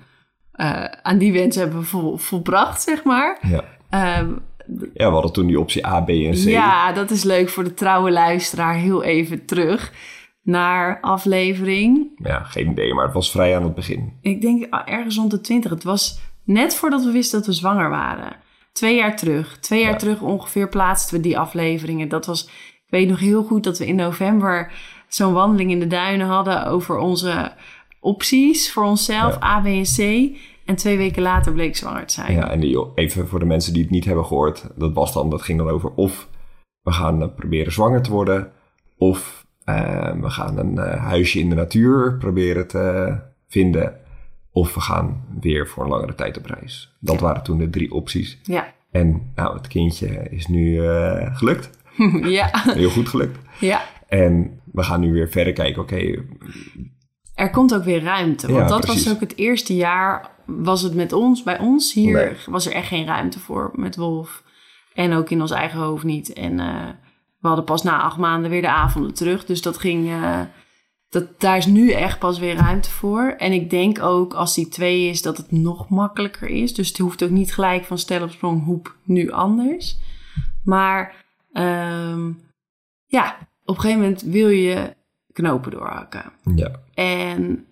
eh, 0.51 0.83
aan 0.83 1.17
die 1.17 1.33
wens 1.33 1.55
hebben 1.55 1.79
we 1.79 1.85
vol, 1.85 2.17
volbracht, 2.17 2.81
zeg 2.81 3.03
maar. 3.03 3.37
Ja. 3.41 3.63
Ehm, 3.89 4.29
ja, 4.93 5.07
we 5.07 5.13
hadden 5.13 5.33
toen 5.33 5.47
die 5.47 5.59
optie 5.59 5.85
A, 5.87 6.01
B 6.01 6.09
en 6.09 6.31
C. 6.31 6.35
Ja, 6.35 6.91
dat 6.93 7.11
is 7.11 7.23
leuk 7.23 7.49
voor 7.49 7.63
de 7.63 7.73
trouwe 7.73 8.11
luisteraar. 8.11 8.73
Heel 8.75 9.03
even 9.03 9.45
terug 9.45 9.91
naar 10.43 10.99
aflevering. 11.01 12.11
Ja, 12.23 12.39
geen 12.43 12.69
idee, 12.71 12.93
maar 12.93 13.05
het 13.05 13.13
was 13.13 13.31
vrij 13.31 13.55
aan 13.55 13.63
het 13.63 13.75
begin. 13.75 14.13
Ik 14.21 14.41
denk 14.41 14.63
ergens 14.85 15.15
rond 15.15 15.31
de 15.31 15.41
20. 15.41 15.71
Het 15.71 15.83
was 15.83 16.19
net 16.43 16.75
voordat 16.75 17.03
we 17.03 17.11
wisten 17.11 17.37
dat 17.37 17.47
we 17.47 17.53
zwanger 17.53 17.89
waren. 17.89 18.35
Twee 18.71 18.95
jaar 18.95 19.15
terug. 19.15 19.57
Twee 19.59 19.81
jaar 19.81 19.91
Ja. 19.91 19.97
terug 19.97 20.21
ongeveer 20.21 20.69
plaatsten 20.69 21.15
we 21.17 21.21
die 21.23 21.39
afleveringen. 21.39 22.09
Dat 22.09 22.25
was, 22.25 22.43
ik 22.85 22.87
weet 22.89 23.09
nog 23.09 23.19
heel 23.19 23.43
goed 23.43 23.63
dat 23.63 23.77
we 23.77 23.87
in 23.87 23.95
november 23.95 24.71
zo'n 25.07 25.33
wandeling 25.33 25.71
in 25.71 25.79
de 25.79 25.87
duinen 25.87 26.27
hadden 26.27 26.65
over 26.65 26.97
onze 26.97 27.51
opties 27.99 28.71
voor 28.71 28.83
onszelf, 28.83 29.37
Ja. 29.39 29.43
A, 29.47 29.59
B 29.61 29.65
en 29.65 29.83
C. 29.83 30.29
En 30.65 30.75
twee 30.75 30.97
weken 30.97 31.21
later 31.21 31.53
bleek 31.53 31.75
zwanger 31.75 32.05
te 32.05 32.13
zijn. 32.13 32.33
Ja, 32.33 32.49
en 32.49 32.59
die, 32.59 32.87
even 32.95 33.27
voor 33.27 33.39
de 33.39 33.45
mensen 33.45 33.73
die 33.73 33.81
het 33.81 33.91
niet 33.91 34.05
hebben 34.05 34.25
gehoord, 34.25 34.67
dat 34.75 34.93
was 34.93 35.13
dan, 35.13 35.29
dat 35.29 35.41
ging 35.41 35.57
dan 35.57 35.69
over 35.69 35.91
of 35.95 36.27
we 36.81 36.91
gaan 36.91 37.21
eh, 37.21 37.27
proberen 37.35 37.71
zwanger 37.71 38.01
te 38.01 38.11
worden, 38.11 38.51
of 38.97 39.40
we 40.21 40.29
gaan 40.29 40.57
een 40.57 40.77
eh, 40.77 41.03
huisje 41.05 41.39
in 41.39 41.49
de 41.49 41.55
natuur 41.55 42.17
proberen 42.17 42.67
te 42.67 43.15
vinden, 43.47 43.95
of 44.51 44.73
we 44.73 44.79
gaan 44.81 45.25
weer 45.41 45.67
voor 45.67 45.83
een 45.83 45.89
langere 45.89 46.15
tijd 46.15 46.37
op 46.37 46.45
reis. 46.45 46.95
Dat 46.99 47.19
waren 47.19 47.43
toen 47.43 47.57
de 47.57 47.69
drie 47.69 47.91
opties. 47.91 48.39
Ja. 48.43 48.73
En 48.91 49.31
nou, 49.35 49.57
het 49.57 49.67
kindje 49.67 50.07
is 50.29 50.47
nu 50.47 50.85
eh, 50.87 51.35
gelukt, 51.37 51.69
ja. 52.23 52.49
heel 52.53 52.89
goed 52.89 53.09
gelukt. 53.09 53.37
ja. 53.59 53.81
En 54.07 54.59
we 54.71 54.83
gaan 54.83 54.99
nu 54.99 55.11
weer 55.11 55.29
verder 55.29 55.53
kijken, 55.53 55.81
oké, 55.81 56.23
Er 57.35 57.49
komt 57.49 57.73
ook 57.75 57.83
weer 57.83 58.03
ruimte. 58.03 58.47
Want 58.47 58.59
Ja, 58.59 58.67
dat 58.67 58.79
precies. 58.81 59.03
was 59.05 59.13
ook 59.13 59.19
het 59.19 59.37
eerste 59.37 59.75
jaar, 59.75 60.29
was 60.45 60.81
het 60.81 60.95
met 60.95 61.13
ons, 61.13 61.43
bij 61.43 61.59
ons 61.59 61.93
hier, 61.93 62.13
Nee. 62.13 62.35
was 62.45 62.65
er 62.65 62.73
echt 62.73 62.87
geen 62.87 63.05
ruimte 63.05 63.39
voor 63.39 63.71
met 63.75 63.95
Wolf. 63.95 64.43
En 64.93 65.13
ook 65.13 65.29
in 65.29 65.41
ons 65.41 65.51
eigen 65.51 65.79
hoofd 65.79 66.03
niet. 66.03 66.33
En 66.33 66.59
eh, 66.59 66.87
we 67.41 67.47
hadden 67.47 67.65
pas 67.65 67.83
na 67.83 68.01
acht 68.01 68.17
maanden 68.17 68.49
weer 68.49 68.61
de 68.61 68.69
avonden 68.69 69.13
terug. 69.13 69.45
Dus 69.45 69.61
dat 69.61 69.77
ging, 69.77 70.09
eh, 70.09 70.41
dat, 71.09 71.39
daar 71.39 71.57
is 71.57 71.65
nu 71.65 71.91
echt 71.91 72.19
pas 72.19 72.39
weer 72.39 72.55
ruimte 72.55 72.89
voor. 72.89 73.35
En 73.37 73.51
ik 73.51 73.69
denk 73.69 74.01
ook 74.01 74.33
als 74.33 74.53
die 74.53 74.67
twee 74.67 75.09
is, 75.09 75.21
dat 75.21 75.37
het 75.37 75.51
nog 75.51 75.89
makkelijker 75.89 76.49
is. 76.49 76.73
Dus 76.73 76.87
het 76.87 76.97
hoeft 76.97 77.23
ook 77.23 77.29
niet 77.29 77.53
gelijk 77.53 77.85
van 77.85 77.97
stel 77.97 78.23
op 78.23 78.31
sprong, 78.31 78.63
hoep, 78.65 78.95
nu 79.03 79.31
anders. 79.31 79.97
Maar 80.63 81.25
ehm, 81.51 82.31
ja, 83.05 83.37
op 83.63 83.75
een 83.75 83.81
gegeven 83.81 84.01
moment 84.01 84.21
wil 84.21 84.49
je 84.49 84.95
knopen 85.33 85.71
doorhakken. 85.71 86.31
ja, 86.55 86.71
En 86.93 87.65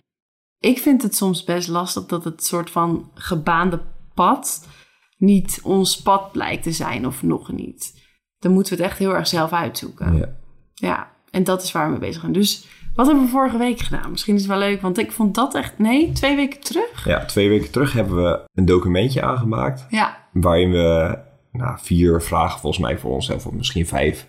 ik 0.58 0.78
vind 0.78 1.02
het 1.02 1.16
soms 1.16 1.44
best 1.44 1.68
lastig 1.68 2.06
dat 2.06 2.24
het 2.24 2.44
soort 2.44 2.70
van 2.70 3.10
gebaande 3.14 3.82
pad 4.14 4.68
niet 5.16 5.60
ons 5.62 6.02
pad 6.02 6.32
blijkt 6.32 6.62
te 6.62 6.72
zijn 6.72 7.06
of 7.06 7.22
nog 7.22 7.52
niet. 7.52 7.99
Dan 8.40 8.52
moeten 8.52 8.76
we 8.76 8.82
het 8.82 8.90
echt 8.90 8.98
heel 9.00 9.14
erg 9.14 9.26
zelf 9.26 9.52
uitzoeken. 9.52 10.16
Ja, 10.16 10.28
ja. 10.74 11.10
en 11.30 11.44
dat 11.44 11.62
is 11.62 11.72
waar 11.72 11.84
we 11.84 11.90
mee 11.90 12.00
bezig 12.00 12.20
zijn. 12.20 12.32
Dus 12.32 12.66
wat 12.94 13.06
hebben 13.06 13.24
we 13.24 13.30
vorige 13.30 13.58
week 13.58 13.78
gedaan? 13.78 14.10
Misschien 14.10 14.34
is 14.34 14.40
het 14.40 14.50
wel 14.50 14.58
leuk, 14.58 14.80
want 14.80 14.98
ik 14.98 15.12
vond 15.12 15.34
dat 15.34 15.54
echt... 15.54 15.78
Nee, 15.78 16.12
twee 16.12 16.36
weken 16.36 16.60
terug? 16.60 17.04
ja, 17.04 17.24
twee 17.24 17.48
weken 17.48 17.70
terug 17.70 17.92
hebben 17.92 18.22
we 18.22 18.40
een 18.54 18.64
documentje 18.64 19.22
aangemaakt. 19.22 19.86
Ja, 19.90 20.18
waarin 20.32 20.70
we 20.70 21.18
nou, 21.52 21.78
vier 21.80 22.22
vragen 22.22 22.60
volgens 22.60 22.82
mij 22.82 22.98
voor 22.98 23.10
onszelf, 23.12 23.46
of 23.46 23.52
misschien 23.52 23.86
vijf, 23.86 24.26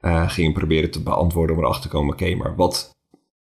eh, 0.00 0.28
gingen 0.28 0.52
proberen 0.52 0.90
te 0.90 1.02
beantwoorden 1.02 1.56
om 1.56 1.62
erachter 1.62 1.82
te 1.82 1.96
komen, 1.96 2.12
oké, 2.12 2.34
maar 2.34 2.56
wat, 2.56 2.90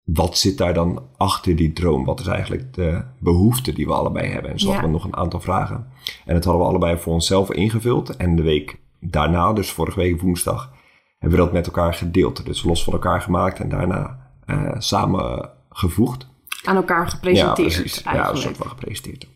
wat 0.04 0.38
zit 0.38 0.58
daar 0.58 0.74
dan 0.74 1.04
achter 1.18 1.56
die 1.56 1.74
droom? 1.74 2.06
Wat 2.06 2.20
is 2.20 2.28
eigenlijk 2.28 2.74
de 2.74 3.04
behoefte 3.20 3.74
die 3.74 3.86
we 3.86 3.94
allebei 3.94 4.28
hebben? 4.28 4.52
En 4.52 4.60
zo 4.60 4.68
Ja. 4.68 4.72
hadden 4.74 4.92
we 4.92 4.98
nog 4.98 5.06
een 5.06 5.16
aantal 5.18 5.40
vragen. 5.40 5.88
En 6.26 6.34
dat 6.34 6.44
hadden 6.44 6.64
we 6.64 6.70
allebei 6.70 6.98
voor 6.98 7.14
onszelf 7.14 7.52
ingevuld. 7.52 8.16
En 8.16 8.36
de 8.36 8.42
week 8.42 8.78
daarna, 9.00 9.54
dus 9.54 9.72
vorige 9.72 10.00
week 10.00 10.22
woensdag, 10.22 10.72
hebben 11.20 11.40
we 11.40 11.46
dat 11.46 11.54
met 11.54 11.66
elkaar 11.66 11.94
gedeeld. 11.94 12.46
Dus 12.46 12.64
los 12.64 12.84
van 12.84 12.94
elkaar 12.94 13.22
gemaakt 13.22 13.60
en 13.60 13.70
daarna 13.70 14.28
eh 14.46 14.76
samen 14.78 15.50
gevoegd. 15.70 16.28
aan 16.64 16.76
elkaar 16.76 17.08
gepresenteerd 17.08 17.72
Ja, 17.74 17.80
precies. 17.80 17.96
Ja, 18.04 18.10
een 18.10 18.16
eigenlijk. 18.18 18.44
soort 18.46 18.58
van 18.58 18.68
gepresenteerd. 18.70 19.28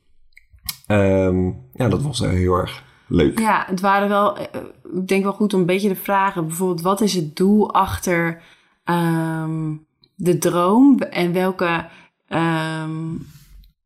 Ehm, 0.88 1.46
ja, 1.74 1.88
dat 1.90 2.02
was 2.02 2.22
eh, 2.22 2.30
heel 2.30 2.56
erg 2.56 2.84
leuk. 3.08 3.40
Ja, 3.40 3.64
het 3.68 3.80
waren 3.82 4.10
wel, 4.10 4.38
eh, 4.38 4.62
ik 4.96 5.08
denk 5.08 5.24
wel 5.24 5.34
goed 5.34 5.54
om 5.54 5.60
een 5.60 5.66
beetje 5.66 5.88
te 5.90 5.96
vragen. 5.96 6.48
Bijvoorbeeld, 6.48 6.82
wat 6.82 7.02
is 7.02 7.14
het 7.14 7.36
doel 7.36 7.74
achter 7.74 8.42
ehm, 8.84 9.76
de 10.16 10.38
droom 10.38 11.00
en 11.00 11.34
welke. 11.34 11.90
ehm, 12.28 12.92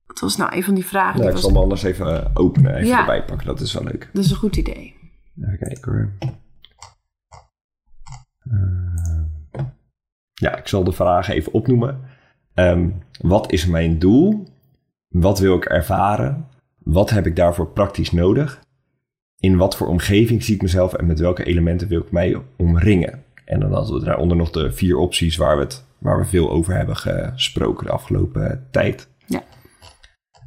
wat 0.05 0.19
was 0.19 0.37
nou 0.37 0.55
een 0.55 0.63
van 0.63 0.73
die 0.73 0.85
vragen? 0.85 1.23
Ja, 1.23 1.29
ik 1.29 1.37
zal 1.37 1.49
hem 1.49 1.57
anders 1.59 1.83
even 1.83 2.31
openen, 2.33 2.75
even 2.75 2.87
Ja. 2.87 2.99
erbij 2.99 3.23
pakken. 3.25 3.47
Dat 3.47 3.59
is 3.59 3.73
wel 3.73 3.83
leuk. 3.83 4.09
Dat 4.13 4.23
is 4.23 4.31
een 4.31 4.37
goed 4.37 4.55
idee. 4.55 4.95
Even 5.41 5.57
kijken 5.57 5.91
hoor. 5.91 6.11
Eh, 8.39 9.23
ja, 10.33 10.57
ik 10.57 10.67
zal 10.67 10.83
de 10.83 10.91
vragen 10.91 11.33
even 11.33 11.53
opnoemen. 11.53 11.99
Ehm, 12.53 12.89
wat 13.21 13.51
is 13.51 13.65
mijn 13.65 13.99
doel? 13.99 14.47
Wat 15.07 15.39
wil 15.39 15.55
ik 15.55 15.65
ervaren? 15.65 16.47
Wat 16.77 17.09
heb 17.09 17.25
ik 17.25 17.35
daarvoor 17.35 17.67
praktisch 17.67 18.11
nodig? 18.11 18.65
In 19.39 19.57
wat 19.57 19.77
voor 19.77 19.87
omgeving 19.87 20.43
zie 20.43 20.55
ik 20.55 20.61
mezelf 20.61 20.93
en 20.93 21.05
met 21.05 21.19
welke 21.19 21.43
elementen 21.43 21.87
wil 21.87 22.01
ik 22.01 22.11
mij 22.11 22.41
omringen? 22.57 23.23
En 23.45 23.59
dan 23.59 23.73
hadden 23.73 23.99
we 23.99 24.05
daaronder 24.05 24.37
nog 24.37 24.51
de 24.51 24.71
vier 24.71 24.97
opties 24.97 25.37
waar 25.37 25.57
we, 25.57 25.63
het, 25.63 25.85
waar 25.97 26.19
we 26.19 26.25
veel 26.25 26.49
over 26.51 26.75
hebben 26.75 26.95
gesproken 26.95 27.85
de 27.85 27.91
afgelopen 27.91 28.67
tijd. 28.71 29.07
Ja. 29.25 29.43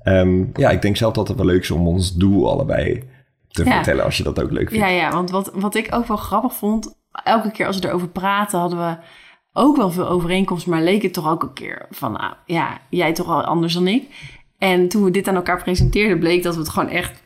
Ehm, 0.02 0.44
ja, 0.54 0.70
ik 0.70 0.82
denk 0.82 0.96
zelf 0.96 1.14
dat 1.14 1.28
het 1.28 1.36
wel 1.36 1.46
leuk 1.46 1.62
is 1.62 1.70
om 1.70 1.86
ons 1.86 2.16
doel 2.16 2.50
allebei 2.50 3.04
te 3.50 3.64
Ja. 3.64 3.70
vertellen, 3.72 4.04
als 4.04 4.16
je 4.16 4.22
dat 4.22 4.42
ook 4.42 4.50
leuk 4.50 4.68
vindt. 4.68 4.84
Ja, 4.84 4.90
ja, 4.90 5.10
want 5.10 5.30
wat, 5.30 5.50
wat 5.54 5.74
ik 5.74 5.94
ook 5.94 6.06
wel 6.06 6.16
grappig 6.16 6.54
vond, 6.54 6.94
elke 7.24 7.50
keer 7.50 7.66
als 7.66 7.78
we 7.78 7.88
erover 7.88 8.08
praten, 8.08 8.58
hadden 8.58 8.78
we 8.78 8.96
ook 9.52 9.76
wel 9.76 9.90
veel 9.90 10.08
overeenkomsten, 10.08 10.70
maar 10.70 10.82
leek 10.82 11.02
het 11.02 11.12
toch 11.12 11.28
ook 11.28 11.42
een 11.42 11.52
keer 11.52 11.86
van, 11.90 12.12
nou, 12.12 12.34
ja, 12.46 12.78
jij 12.90 13.12
toch 13.12 13.26
wel 13.26 13.42
anders 13.44 13.74
dan 13.74 13.86
ik. 13.86 14.04
En 14.58 14.88
toen 14.88 15.04
we 15.04 15.10
dit 15.10 15.28
aan 15.28 15.34
elkaar 15.34 15.62
presenteerden, 15.62 16.18
bleek 16.18 16.42
dat 16.42 16.54
we 16.54 16.60
het 16.60 16.68
gewoon 16.68 16.88
echt 16.88 17.22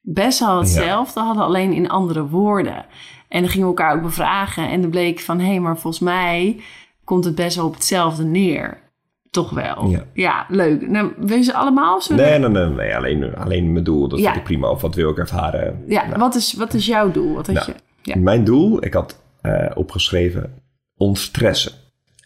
best 0.00 0.38
wel 0.38 0.58
hetzelfde 0.58 1.20
hadden, 1.20 1.44
alleen 1.44 1.72
in 1.72 1.88
andere 1.88 2.26
woorden. 2.28 2.86
En 3.28 3.40
dan 3.40 3.50
gingen 3.50 3.68
we 3.68 3.74
elkaar 3.76 3.94
ook 3.96 4.02
bevragen 4.02 4.68
en 4.68 4.80
dan 4.80 4.90
bleek 4.90 5.20
van, 5.20 5.38
hé, 5.40 5.46
hey, 5.46 5.60
maar 5.60 5.78
volgens 5.78 6.02
mij 6.02 6.60
komt 7.04 7.24
het 7.24 7.34
best 7.34 7.56
wel 7.56 7.66
op 7.66 7.74
hetzelfde 7.74 8.24
neer. 8.24 8.80
Toch 9.30 9.50
wel. 9.50 10.02
Ja. 10.14 10.46
leuk. 10.48 10.88
Nou, 10.88 11.42
ze 11.42 11.54
allemaal? 11.54 12.00
zullen 12.00 12.24
we- 12.24 12.30
Nee, 12.30 12.38
nee, 12.38 12.48
nee, 12.48 12.74
nee 12.74 12.96
alleen, 12.96 13.34
alleen 13.34 13.72
mijn 13.72 13.84
doel, 13.84 14.08
dat 14.08 14.18
Ja. 14.18 14.24
vind 14.24 14.36
ik 14.36 14.42
prima. 14.44 14.70
Of 14.70 14.80
wat 14.80 14.94
wil 14.94 15.10
ik 15.10 15.18
ervaren? 15.18 15.82
Ja, 15.86 16.06
Nou, 16.06 16.18
wat, 16.18 16.34
is, 16.34 16.52
wat 16.54 16.74
is 16.74 16.86
jouw 16.86 17.10
doel? 17.10 17.34
Wat 17.34 17.46
had 17.46 17.54
Nou, 17.56 17.66
je? 17.66 17.74
Ja. 18.12 18.16
Mijn 18.18 18.44
doel, 18.44 18.84
ik 18.84 18.94
had 18.94 19.20
eh, 19.40 19.70
opgeschreven, 19.74 20.52
ontstressen. 20.96 21.72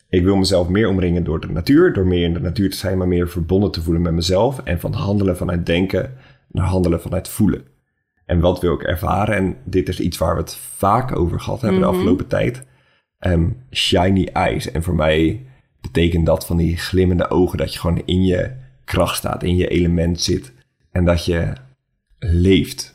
Ik 0.09 0.25
wil 0.25 0.37
mezelf 0.37 0.68
meer 0.68 0.88
omringen 0.88 1.25
door 1.25 1.40
de 1.40 1.47
natuur, 1.49 1.92
door 1.92 2.06
meer 2.06 2.23
in 2.25 2.32
de 2.35 2.40
natuur 2.40 2.71
te 2.71 2.76
zijn, 2.76 2.99
maar 2.99 3.09
meer 3.09 3.28
verbonden 3.28 3.71
te 3.71 3.82
voelen 3.82 4.02
met 4.02 4.12
mezelf. 4.12 4.59
En 4.64 4.80
van 4.80 4.92
handelen 4.92 5.37
vanuit 5.37 5.66
denken 5.66 6.14
naar 6.49 6.66
handelen 6.66 7.00
vanuit 7.00 7.28
voelen. 7.28 7.62
En 8.26 8.40
wat 8.40 8.61
wil 8.61 8.75
ik 8.75 8.82
ervaren? 8.82 9.35
En 9.37 9.56
dit 9.64 9.88
is 9.88 10.00
iets 10.00 10.18
waar 10.18 10.35
we 10.35 10.40
het 10.40 10.54
vaak 10.56 11.16
over 11.18 11.40
gehad 11.40 11.61
hebben 11.61 11.80
Mhm. 11.80 11.88
de 11.90 11.94
afgelopen 11.97 12.26
tijd. 12.26 12.64
Ehm, 13.18 13.49
shiny 13.71 14.28
eyes. 14.32 14.71
En 14.71 14.82
voor 14.82 14.94
mij 14.94 15.47
betekent 15.83 16.27
dat 16.27 16.47
van 16.47 16.57
die 16.57 16.77
glimmende 16.77 17.31
ogen, 17.31 17.59
dat 17.59 17.73
je 17.73 17.81
gewoon 17.81 18.03
in 18.05 18.25
je 18.25 18.51
kracht 18.85 19.17
staat, 19.17 19.43
in 19.43 19.57
je 19.57 19.69
element 19.69 20.21
zit. 20.21 20.53
En 20.93 21.05
dat 21.05 21.25
je 21.25 21.53
leeft. 22.19 22.95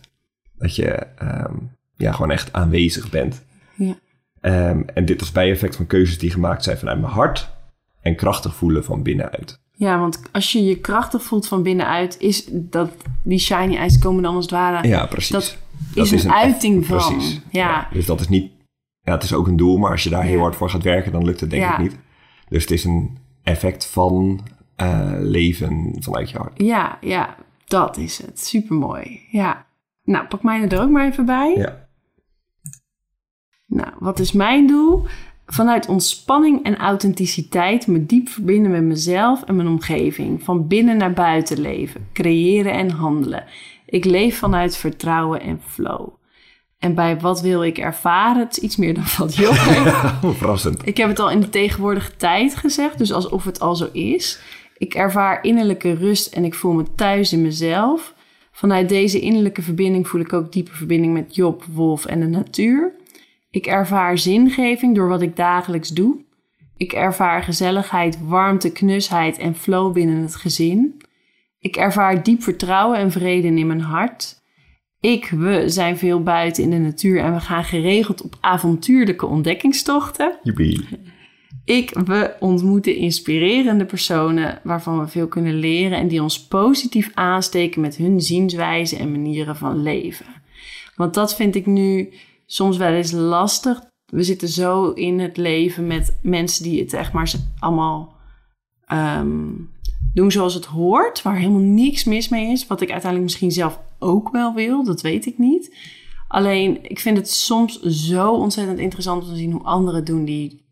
Dat 0.57 0.75
je 0.75 0.85
ehm, 1.17 1.53
ja, 1.95 2.11
gewoon 2.11 2.31
echt 2.31 2.53
aanwezig 2.53 3.09
bent. 3.09 3.43
Ja. 3.75 3.97
Ehm, 4.41 4.81
en 4.93 5.05
dit 5.05 5.19
als 5.19 5.31
bijeffect 5.31 5.75
van 5.75 5.87
keuzes 5.87 6.17
die 6.17 6.31
gemaakt 6.31 6.63
zijn 6.63 6.77
vanuit 6.77 6.99
mijn 7.01 7.13
hart 7.13 7.49
en 8.01 8.15
krachtig 8.15 8.55
voelen 8.55 8.83
van 8.83 9.03
binnenuit. 9.03 9.59
Ja, 9.73 9.99
want 9.99 10.21
als 10.31 10.51
je 10.51 10.63
je 10.65 10.77
krachtig 10.79 11.23
voelt 11.23 11.47
van 11.47 11.63
binnenuit, 11.63 12.15
is 12.19 12.47
dat 12.51 12.91
die 13.23 13.39
shiny 13.39 13.75
eyes 13.75 13.99
komen 13.99 14.23
dan 14.23 14.35
als 14.35 14.43
het 14.43 14.53
ware. 14.53 14.87
Ja, 14.87 15.05
precies. 15.05 15.29
Dat 15.31 15.57
Dat 15.93 16.11
is 16.11 16.23
een 16.23 16.31
uiting 16.33 16.85
van. 16.85 16.97
Precies. 16.97 17.41
Ja. 17.51 17.87
Dus 17.93 18.05
dat 18.05 18.19
is 18.19 18.27
niet... 18.29 18.51
Ja, 19.01 19.13
het 19.13 19.23
is 19.23 19.33
ook 19.33 19.47
een 19.47 19.57
doel, 19.57 19.77
maar 19.77 19.91
als 19.91 20.03
je 20.03 20.09
daar 20.09 20.23
heel 20.23 20.35
Ja. 20.35 20.41
hard 20.41 20.55
voor 20.55 20.69
gaat 20.69 20.83
werken, 20.83 21.11
dan 21.11 21.23
lukt 21.25 21.39
het 21.39 21.49
denk 21.49 21.61
Ja. 21.63 21.73
ik 21.73 21.83
niet. 21.83 21.95
Dus 22.49 22.61
het 22.61 22.71
is 22.71 22.83
een 22.83 23.17
effect 23.43 23.87
van 23.87 24.41
eh, 24.75 25.11
leven 25.19 25.95
vanuit 25.99 26.29
je 26.29 26.37
hart. 26.37 26.61
Ja, 26.61 26.97
ja, 27.01 27.35
dat 27.65 27.97
is 27.97 28.17
het. 28.17 28.39
Supermooi. 28.39 29.21
Ja. 29.31 29.65
Nou, 30.03 30.27
pak 30.27 30.43
mij 30.43 30.67
er 30.67 30.81
ook 30.81 30.89
maar 30.89 31.07
even 31.07 31.25
bij. 31.25 31.53
Ja. 31.55 31.87
Nou, 33.65 33.91
wat 33.99 34.19
is 34.19 34.31
mijn 34.31 34.67
doel? 34.67 35.05
Vanuit 35.45 35.87
ontspanning 35.87 36.63
en 36.63 36.77
authenticiteit 36.77 37.87
me 37.87 38.05
diep 38.05 38.29
verbinden 38.29 38.71
met 38.71 38.83
mezelf 38.83 39.43
en 39.43 39.55
mijn 39.55 39.67
omgeving. 39.67 40.43
Van 40.43 40.67
binnen 40.67 40.97
naar 40.97 41.13
buiten 41.13 41.59
leven, 41.59 42.07
creëren 42.13 42.73
en 42.73 42.89
handelen. 42.89 43.43
Ik 43.85 44.05
leef 44.05 44.37
vanuit 44.37 44.77
vertrouwen 44.77 45.41
en 45.41 45.61
flow. 45.65 46.16
En 46.79 46.95
bij 46.95 47.19
wat 47.19 47.41
wil 47.41 47.63
ik 47.63 47.77
ervaren? 47.77 48.41
Het 48.41 48.57
is 48.57 48.63
iets 48.63 48.75
meer 48.75 48.93
dan 48.93 49.03
wat 49.17 49.35
Job 49.43 49.55
heeft. 49.57 50.37
Verrassend. 50.37 50.87
Ik 50.87 50.97
heb 50.97 51.07
het 51.07 51.19
al 51.19 51.29
in 51.29 51.39
de 51.39 51.49
tegenwoordige 51.49 52.15
tijd 52.15 52.55
gezegd, 52.55 52.97
dus 52.97 53.11
alsof 53.13 53.43
het 53.43 53.59
al 53.59 53.75
zo 53.75 53.89
is. 53.91 54.39
Ik 54.77 54.93
ervaar 54.93 55.43
innerlijke 55.43 55.93
rust 55.93 56.33
en 56.33 56.43
ik 56.43 56.53
voel 56.53 56.73
me 56.73 56.85
thuis 56.95 57.33
in 57.33 57.41
mezelf. 57.41 58.13
Vanuit 58.51 58.89
deze 58.89 59.19
innerlijke 59.19 59.61
verbinding 59.61 60.07
voel 60.07 60.21
ik 60.21 60.33
ook 60.33 60.51
diepe 60.51 60.71
verbinding 60.71 61.13
met 61.13 61.35
Job, 61.35 61.63
Wolf 61.63 62.05
en 62.05 62.19
de 62.19 62.27
natuur. 62.27 62.95
Ik 63.49 63.65
ervaar 63.65 64.17
zingeving 64.17 64.95
door 64.95 65.07
wat 65.07 65.21
ik 65.21 65.35
dagelijks 65.35 65.89
doe. 65.89 66.25
Ik 66.77 66.93
ervaar 66.93 67.43
gezelligheid, 67.43 68.17
warmte, 68.27 68.71
knusheid 68.71 69.37
en 69.37 69.55
flow 69.55 69.93
binnen 69.93 70.21
het 70.21 70.35
gezin. 70.35 71.01
Ik 71.59 71.75
ervaar 71.75 72.23
diep 72.23 72.43
vertrouwen 72.43 72.97
en 72.97 73.11
vrede 73.11 73.47
in 73.47 73.67
mijn 73.67 73.81
hart. 73.81 74.41
Ik, 74.99 75.29
we 75.29 75.63
zijn 75.69 75.97
veel 75.97 76.23
buiten 76.23 76.63
in 76.63 76.69
de 76.69 76.77
natuur 76.77 77.19
en 77.19 77.33
we 77.33 77.39
gaan 77.39 77.63
geregeld 77.63 78.21
op 78.21 78.37
avontuurlijke 78.39 79.25
ontdekkingstochten. 79.25 80.39
Joepie. 80.43 80.87
Ik, 81.65 81.89
we 82.05 82.35
ontmoeten 82.39 82.95
inspirerende 82.95 83.85
personen 83.85 84.59
waarvan 84.63 84.99
we 84.99 85.07
veel 85.07 85.27
kunnen 85.27 85.55
leren 85.59 85.97
en 85.97 86.07
die 86.07 86.21
ons 86.21 86.47
positief 86.47 87.11
aansteken 87.13 87.81
met 87.81 87.95
hun 87.95 88.21
zienswijze 88.21 88.97
en 88.97 89.11
manieren 89.11 89.55
van 89.55 89.81
leven. 89.81 90.25
Want 90.95 91.13
dat 91.13 91.35
vind 91.35 91.55
ik 91.55 91.65
nu 91.65 92.13
soms 92.45 92.77
wel 92.77 92.91
eens 92.91 93.11
lastig. 93.11 93.81
We 94.05 94.23
zitten 94.23 94.47
zo 94.47 94.89
in 94.89 95.19
het 95.19 95.37
leven 95.37 95.87
met 95.87 96.19
mensen 96.21 96.63
die 96.63 96.81
het 96.81 96.93
echt 96.93 97.13
maar 97.13 97.31
allemaal 97.59 98.15
ehm, 98.85 99.49
doen 100.13 100.31
zoals 100.31 100.53
het 100.53 100.65
hoort, 100.65 101.21
waar 101.21 101.37
helemaal 101.37 101.59
niks 101.59 102.03
mis 102.03 102.29
mee 102.29 102.51
is. 102.51 102.67
Wat 102.67 102.81
ik 102.81 102.91
uiteindelijk 102.91 103.23
misschien 103.23 103.51
zelf 103.51 103.79
ook 103.99 104.31
wel 104.31 104.53
wil, 104.53 104.83
dat 104.83 105.01
weet 105.01 105.25
ik 105.25 105.37
niet. 105.37 105.75
Alleen, 106.27 106.79
ik 106.81 106.99
vind 106.99 107.17
het 107.17 107.29
soms 107.29 107.81
zo 107.81 108.33
ontzettend 108.33 108.79
interessant 108.79 109.23
om 109.23 109.29
te 109.29 109.35
zien 109.35 109.51
hoe 109.51 109.63
anderen 109.63 110.05
doen 110.05 110.25
die 110.25 110.65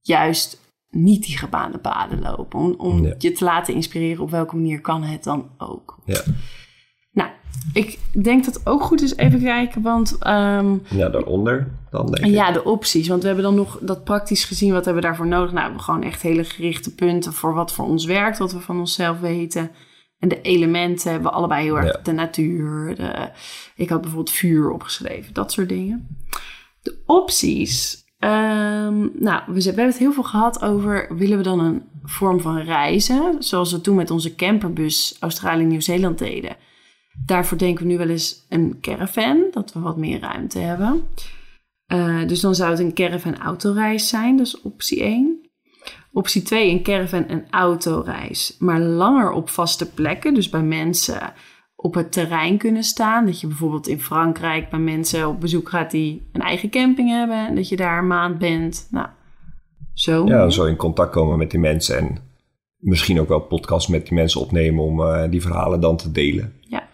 juist 0.00 0.60
niet 0.90 1.24
die 1.24 1.38
gebaande 1.38 1.78
paden 1.78 2.20
lopen. 2.20 2.58
Om, 2.58 2.74
om 2.78 3.14
je 3.18 3.32
te 3.32 3.44
laten 3.44 3.74
inspireren 3.74 4.22
op 4.22 4.30
welke 4.30 4.56
manier 4.56 4.80
kan 4.80 5.02
het 5.02 5.24
dan 5.24 5.48
ook. 5.58 5.98
Ja. 6.04 6.22
Nou, 7.12 7.30
ik 7.72 7.98
denk 8.22 8.44
dat 8.44 8.54
het 8.54 8.66
ook 8.66 8.82
goed 8.82 9.02
is 9.02 9.16
even 9.16 9.42
kijken, 9.42 9.82
want... 9.82 10.16
Um, 10.26 10.82
ja, 10.88 11.08
daaronder 11.08 11.72
dan 11.90 12.06
denk 12.06 12.26
ik. 12.26 12.32
Ja, 12.32 12.52
de 12.52 12.64
opties. 12.64 13.08
Want 13.08 13.20
we 13.20 13.26
hebben 13.26 13.44
dan 13.44 13.54
nog 13.54 13.78
dat 13.82 14.04
praktisch 14.04 14.44
gezien, 14.44 14.72
wat 14.72 14.84
hebben 14.84 15.02
we 15.02 15.08
daarvoor 15.08 15.26
nodig? 15.26 15.46
Nou, 15.46 15.54
we 15.56 15.62
hebben 15.62 15.80
gewoon 15.80 16.02
echt 16.02 16.22
hele 16.22 16.44
gerichte 16.44 16.94
punten 16.94 17.32
voor 17.32 17.54
wat 17.54 17.72
voor 17.72 17.86
ons 17.86 18.04
werkt, 18.04 18.38
wat 18.38 18.52
we 18.52 18.60
van 18.60 18.78
onszelf 18.78 19.20
weten. 19.20 19.70
En 20.18 20.28
de 20.28 20.40
elementen 20.40 21.10
hebben 21.10 21.30
we 21.30 21.36
allebei 21.36 21.64
heel 21.64 21.78
erg. 21.78 22.02
De 22.02 22.12
natuur, 22.12 22.94
de, 22.94 23.30
ik 23.76 23.88
had 23.88 24.00
bijvoorbeeld 24.00 24.36
vuur 24.36 24.70
opgeschreven, 24.70 25.34
dat 25.34 25.52
soort 25.52 25.68
dingen. 25.68 26.24
De 26.82 27.02
opties. 27.06 28.04
Um, 28.18 29.10
nou, 29.14 29.42
we, 29.46 29.52
we 29.52 29.62
hebben 29.62 29.84
het 29.84 29.98
heel 29.98 30.12
veel 30.12 30.22
gehad 30.22 30.62
over, 30.62 31.16
willen 31.16 31.36
we 31.36 31.42
dan 31.42 31.60
een 31.60 31.82
vorm 32.02 32.40
van 32.40 32.58
reizen? 32.58 33.42
Zoals 33.42 33.72
we 33.72 33.80
toen 33.80 33.96
met 33.96 34.10
onze 34.10 34.34
camperbus 34.34 35.16
Australië-Nieuw-Zeeland 35.20 36.18
deden. 36.18 36.56
Daarvoor 37.24 37.58
denken 37.58 37.86
we 37.86 37.92
nu 37.92 37.98
wel 37.98 38.08
eens 38.08 38.46
een 38.48 38.78
caravan, 38.80 39.46
dat 39.50 39.72
we 39.72 39.80
wat 39.80 39.96
meer 39.96 40.20
ruimte 40.20 40.58
hebben. 40.58 41.08
Uh, 41.92 42.28
dus 42.28 42.40
dan 42.40 42.54
zou 42.54 42.70
het 42.70 42.78
een 42.78 42.94
caravan-autoreis 42.94 44.08
zijn, 44.08 44.36
dat 44.36 44.46
is 44.46 44.60
optie 44.60 45.02
1. 45.02 45.35
Optie 46.16 46.42
2, 46.42 46.70
een 46.70 46.82
caravan 46.82 47.28
en 47.28 47.46
autoreis, 47.50 48.56
maar 48.58 48.80
langer 48.80 49.30
op 49.30 49.48
vaste 49.48 49.90
plekken, 49.90 50.34
dus 50.34 50.48
bij 50.48 50.62
mensen 50.62 51.32
op 51.74 51.94
het 51.94 52.12
terrein 52.12 52.58
kunnen 52.58 52.82
staan. 52.82 53.26
Dat 53.26 53.40
je 53.40 53.46
bijvoorbeeld 53.46 53.88
in 53.88 54.00
Frankrijk 54.00 54.70
bij 54.70 54.78
mensen 54.78 55.28
op 55.28 55.40
bezoek 55.40 55.68
gaat 55.68 55.90
die 55.90 56.28
een 56.32 56.40
eigen 56.40 56.70
camping 56.70 57.10
hebben. 57.10 57.46
En 57.46 57.54
dat 57.54 57.68
je 57.68 57.76
daar 57.76 57.98
een 57.98 58.06
maand 58.06 58.38
bent. 58.38 58.88
Nou, 58.90 59.08
zo. 59.94 60.26
Ja, 60.26 60.50
zo 60.50 60.64
in 60.64 60.76
contact 60.76 61.12
komen 61.12 61.38
met 61.38 61.50
die 61.50 61.60
mensen 61.60 61.98
en 61.98 62.18
misschien 62.76 63.20
ook 63.20 63.28
wel 63.28 63.40
podcast 63.40 63.88
met 63.88 64.04
die 64.04 64.14
mensen 64.14 64.40
opnemen 64.40 64.84
om 64.84 65.00
uh, 65.00 65.30
die 65.30 65.42
verhalen 65.42 65.80
dan 65.80 65.96
te 65.96 66.12
delen. 66.12 66.52
Ja. 66.60 66.88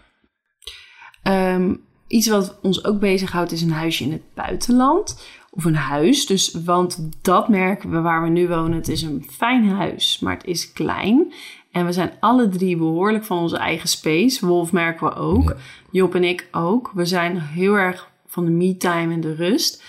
Um, 1.55 1.81
iets 2.07 2.27
wat 2.27 2.59
ons 2.61 2.85
ook 2.85 2.99
bezighoudt 2.99 3.51
is 3.51 3.61
een 3.61 3.71
huisje 3.71 4.03
in 4.03 4.11
het 4.11 4.33
buitenland. 4.33 5.21
Of 5.55 5.65
een 5.65 5.75
huis. 5.75 6.25
Dus, 6.25 6.51
want 6.51 7.09
dat 7.21 7.49
merken 7.49 7.91
we 7.91 8.01
waar 8.01 8.23
we 8.23 8.29
nu 8.29 8.47
wonen. 8.47 8.77
Het 8.77 8.87
is 8.87 9.01
een 9.01 9.25
fijn 9.31 9.69
huis, 9.69 10.19
maar 10.19 10.33
het 10.33 10.45
is 10.45 10.71
klein. 10.71 11.33
En 11.71 11.85
we 11.85 11.91
zijn 11.91 12.11
alle 12.19 12.49
drie 12.49 12.77
behoorlijk 12.77 13.23
van 13.23 13.37
onze 13.37 13.57
eigen 13.57 13.89
space. 13.89 14.45
Wolf 14.45 14.71
merken 14.71 15.07
we 15.07 15.15
ook. 15.15 15.55
Job 15.91 16.15
en 16.15 16.23
ik 16.23 16.47
ook. 16.51 16.91
We 16.93 17.05
zijn 17.05 17.39
heel 17.39 17.73
erg 17.73 18.11
van 18.27 18.45
de 18.45 18.51
me-time 18.51 19.13
en 19.13 19.21
de 19.21 19.35
rust. 19.35 19.83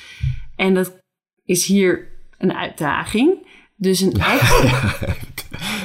En 0.56 0.75
dat 0.75 0.97
is 1.44 1.66
hier 1.66 2.09
een 2.38 2.54
uitdaging. 2.54 3.47
Dus 3.76 4.00
een 4.00 4.21
extra... 4.33 4.94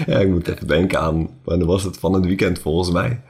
ja, 0.06 0.20
ik 0.20 0.30
moet 0.30 0.48
even 0.48 0.68
denken 0.68 1.00
aan... 1.00 1.30
Wanneer 1.44 1.68
was 1.68 1.84
het 1.84 1.98
van 1.98 2.14
het 2.14 2.26
weekend 2.26 2.60
volgens 2.60 2.92
mij? 2.92 3.22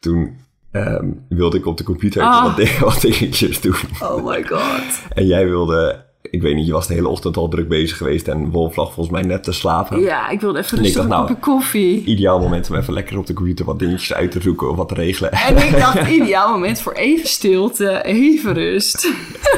Toen 0.00 0.36
um, 0.78 1.24
wilde 1.28 1.56
ik 1.56 1.66
op 1.66 1.76
de 1.76 1.84
computer 1.84 2.22
ah. 2.22 2.58
wat, 2.80 3.00
dingetjes 3.00 3.60
doen. 3.60 3.74
Oh 4.02 4.26
my 4.26 4.44
god. 4.44 5.02
en 5.14 5.26
jij 5.26 5.46
wilde 5.46 6.06
ik 6.30 6.42
weet 6.42 6.54
niet, 6.54 6.66
je 6.66 6.72
was 6.72 6.86
de 6.86 6.94
hele 6.94 7.08
ochtend 7.08 7.36
al 7.36 7.48
druk 7.48 7.68
bezig 7.68 7.96
geweest 7.96 8.28
en 8.28 8.50
Wolf 8.50 8.76
lag 8.76 8.92
volgens 8.92 9.14
mij 9.14 9.24
net 9.24 9.44
te 9.44 9.52
slapen. 9.52 10.00
Ja, 10.00 10.28
ik 10.28 10.40
wilde 10.40 10.58
even 10.58 10.78
rustig 10.78 11.06
nou, 11.06 11.28
een 11.28 11.40
koffie. 11.40 12.04
Ideaal 12.04 12.38
moment 12.40 12.70
om 12.70 12.76
even 12.76 12.92
lekker 12.92 13.18
op 13.18 13.26
de 13.26 13.32
computer 13.32 13.64
wat 13.64 13.78
dingetjes 13.78 14.12
uit 14.12 14.30
te 14.30 14.40
zoeken 14.40 14.70
of 14.70 14.76
wat 14.76 14.88
te 14.88 14.94
regelen. 14.94 15.32
En 15.32 15.56
ik 15.56 15.78
dacht, 15.78 16.08
ideaal 16.20 16.52
moment 16.52 16.80
voor 16.80 16.92
even 16.92 17.28
stilte, 17.28 18.02
even 18.04 18.54
rust. 18.54 19.08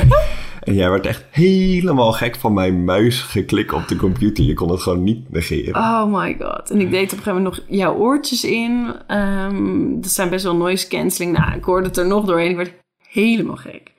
En 0.60 0.74
jij 0.74 0.90
werd 0.90 1.06
echt 1.06 1.24
helemaal 1.30 2.12
gek 2.12 2.36
van 2.36 2.52
mijn 2.52 2.84
muis 2.84 3.20
geklik 3.20 3.72
op 3.72 3.88
de 3.88 3.96
computer. 3.96 4.44
Je 4.44 4.54
kon 4.54 4.70
het 4.70 4.82
gewoon 4.82 5.02
niet 5.02 5.30
negeren. 5.30 5.74
Oh 5.74 6.04
my 6.20 6.36
god. 6.38 6.70
En 6.70 6.80
ik 6.80 6.90
deed 6.90 7.12
op 7.12 7.18
een 7.18 7.22
gegeven 7.22 7.42
moment 7.42 7.56
nog 7.56 7.78
jouw 7.78 7.94
oortjes 7.94 8.44
in. 8.44 8.94
Um, 9.08 10.00
dat 10.00 10.10
zijn 10.10 10.30
best 10.30 10.44
wel 10.44 10.56
noise 10.56 10.88
cancelling. 10.88 11.38
Nou, 11.38 11.56
ik 11.56 11.64
hoorde 11.64 11.86
het 11.86 11.96
er 11.96 12.06
nog 12.06 12.24
doorheen. 12.24 12.50
Ik 12.50 12.56
werd 12.56 12.74
helemaal 13.08 13.56
gek. 13.56 13.92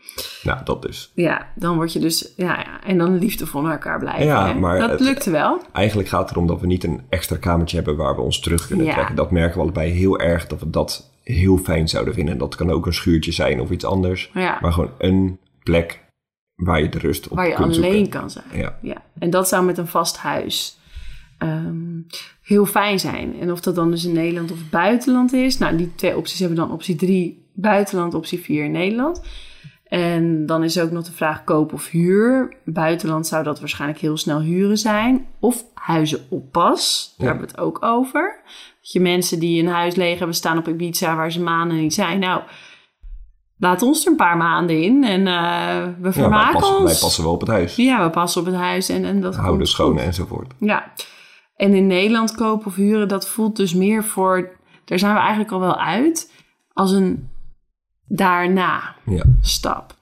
Nou, 0.44 0.60
dat 0.64 0.82
dus. 0.82 1.12
Ja, 1.16 1.48
dan 1.56 1.76
word 1.76 1.94
je 1.94 2.00
dus... 2.00 2.34
Ja, 2.36 2.60
ja 2.60 2.84
en 2.84 2.98
dan 2.98 3.18
liefdevol 3.18 3.62
naar 3.62 3.72
elkaar 3.72 4.00
blijven. 4.00 4.26
Ja, 4.26 4.54
maar 4.54 4.80
dat 4.80 5.00
lukte 5.00 5.32
wel. 5.32 5.62
Eigenlijk 5.72 6.10
gaat 6.10 6.22
het 6.22 6.32
erom 6.32 6.48
dat 6.48 6.60
we 6.60 6.68
niet 6.68 6.84
een 6.84 7.02
extra 7.10 7.36
kamertje 7.36 7.76
hebben... 7.76 7.96
waar 7.96 8.16
we 8.16 8.22
ons 8.22 8.40
terug 8.40 8.68
kunnen 8.68 8.90
trekken. 8.90 9.16
Dat 9.16 9.32
merken 9.32 9.56
we 9.56 9.62
allebei 9.62 9.92
heel 9.92 10.20
erg 10.20 10.48
dat 10.48 10.60
we 10.60 10.70
dat 10.70 11.12
heel 11.24 11.58
fijn 11.58 11.88
zouden 11.88 12.14
vinden. 12.14 12.38
Dat 12.38 12.56
kan 12.56 12.72
ook 12.72 12.86
een 12.86 12.94
schuurtje 12.94 13.32
zijn 13.32 13.60
of 13.60 13.70
iets 13.70 13.86
anders. 13.86 14.32
Ja. 14.34 14.58
Maar 14.62 14.74
gewoon 14.74 14.92
een 14.98 15.40
plek 15.64 16.01
waar 16.64 16.82
je 16.82 16.90
de 16.90 17.00
rust 17.00 17.28
op 17.28 17.38
waar 17.38 17.48
je 17.48 17.54
kunt 17.54 17.76
alleen 17.76 18.10
kan 18.10 18.30
zijn. 18.30 18.46
Ja. 18.54 18.78
ja. 18.82 19.02
En 19.20 19.30
dat 19.30 19.48
zou 19.48 19.66
met 19.66 19.78
een 19.78 19.88
vast 19.88 20.18
huis 20.18 20.80
um, 21.40 22.08
heel 22.42 22.66
fijn 22.66 23.00
zijn. 23.00 23.40
En 23.40 23.52
of 23.52 23.62
dat 23.62 23.76
dan 23.76 23.92
dus 23.92 24.06
in 24.06 24.14
Nederland 24.14 24.52
of 24.52 24.70
buitenland 24.70 25.34
is. 25.34 25.58
Nou, 25.58 25.78
die 25.78 25.96
twee 25.96 26.18
opties 26.18 26.40
hebben 26.40 26.58
dan 26.58 26.72
optie 26.72 26.96
3 26.96 27.46
buitenland, 27.54 28.14
optie 28.14 28.40
4 28.40 28.70
Nederland. 28.70 29.22
En 29.84 30.46
dan 30.46 30.64
is 30.64 30.80
ook 30.80 30.92
nog 30.92 31.04
de 31.04 31.12
vraag 31.12 31.44
koop 31.44 31.74
of 31.74 31.90
huur. 31.90 32.56
Buitenland 32.64 33.28
zou 33.28 33.44
dat 33.44 33.60
waarschijnlijk 33.60 34.00
heel 34.00 34.18
snel 34.18 34.42
huren 34.42 34.78
zijn. 34.78 35.28
Of 35.40 35.66
huizen 35.74 36.20
oppas. 36.30 37.14
Daar 37.18 37.28
hebben 37.28 37.46
we 37.46 37.52
het 37.52 37.62
ook 37.62 37.84
over. 37.84 38.40
Dat 38.82 38.92
je 38.92 39.00
mensen 39.00 39.40
die 39.40 39.62
een 39.64 39.70
huis 39.70 39.96
leeg 39.96 40.18
hebben 40.18 40.36
staan 40.36 40.58
op 40.58 40.68
Ibiza 40.68 41.16
waar 41.16 41.32
ze 41.32 41.42
maanden 41.42 41.78
niet 41.78 41.94
zijn. 41.94 42.20
Nou, 42.20 42.42
laat 43.62 43.82
ons 43.82 44.06
er 44.06 44.12
een 44.12 44.18
paar 44.18 44.38
maanden 44.38 44.82
in 44.82 45.04
en 45.04 45.22
uh, 45.22 45.88
we 46.02 46.12
vermaken 46.12 46.60
ja, 46.60 46.76
ons. 46.76 46.92
Wij 46.92 47.00
passen 47.00 47.24
wel 47.24 47.34
op 47.34 47.40
het 47.40 47.50
huis. 47.50 47.76
Ja, 47.76 48.04
we 48.04 48.10
passen 48.10 48.42
op 48.42 48.48
het 48.48 48.56
huis 48.56 48.90
en, 48.90 49.06
en 49.06 49.22
dat 49.22 49.36
Houden 49.36 49.68
schoon 49.68 49.98
enzovoort. 49.98 50.54
Ja. 50.60 50.94
En 51.56 51.74
in 51.74 51.88
Nederland 51.88 52.36
kopen 52.36 52.66
of 52.66 52.76
huren, 52.76 53.08
dat 53.08 53.28
voelt 53.28 53.56
dus 53.56 53.74
meer 53.74 54.04
voor... 54.04 54.60
Daar 54.86 55.00
zijn 55.00 55.14
we 55.14 55.20
eigenlijk 55.20 55.52
al 55.52 55.60
wel 55.60 55.80
uit. 55.80 56.34
Als 56.74 56.92
een 56.92 57.30
daarna 58.06 58.96
ja. 59.06 59.24
stap. 59.42 59.96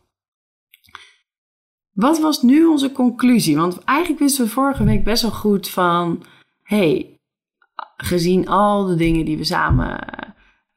Wat 1.92 2.20
was 2.20 2.42
nu 2.42 2.66
onze 2.66 2.92
conclusie? 2.92 3.58
Want 3.58 3.84
eigenlijk 3.84 4.20
wisten 4.20 4.46
we 4.46 4.52
vorige 4.52 4.84
week 4.84 5.04
best 5.04 5.22
wel 5.22 5.32
goed 5.32 5.70
van... 5.70 6.24
hey, 6.64 7.20
gezien 7.98 8.48
al 8.48 8.86
de 8.86 8.96
dingen 8.96 9.26
die 9.26 9.38
we 9.38 9.44
samen 9.44 10.00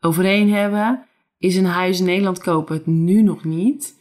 overeen 0.01 0.53
hebben... 0.53 1.07
is 1.43 1.57
een 1.57 1.65
huis 1.65 1.99
in 1.99 2.05
Nederland 2.05 2.39
kopen 2.39 2.77
het 2.77 2.87
nu 2.87 3.23
nog 3.23 3.45
niet. 3.45 4.01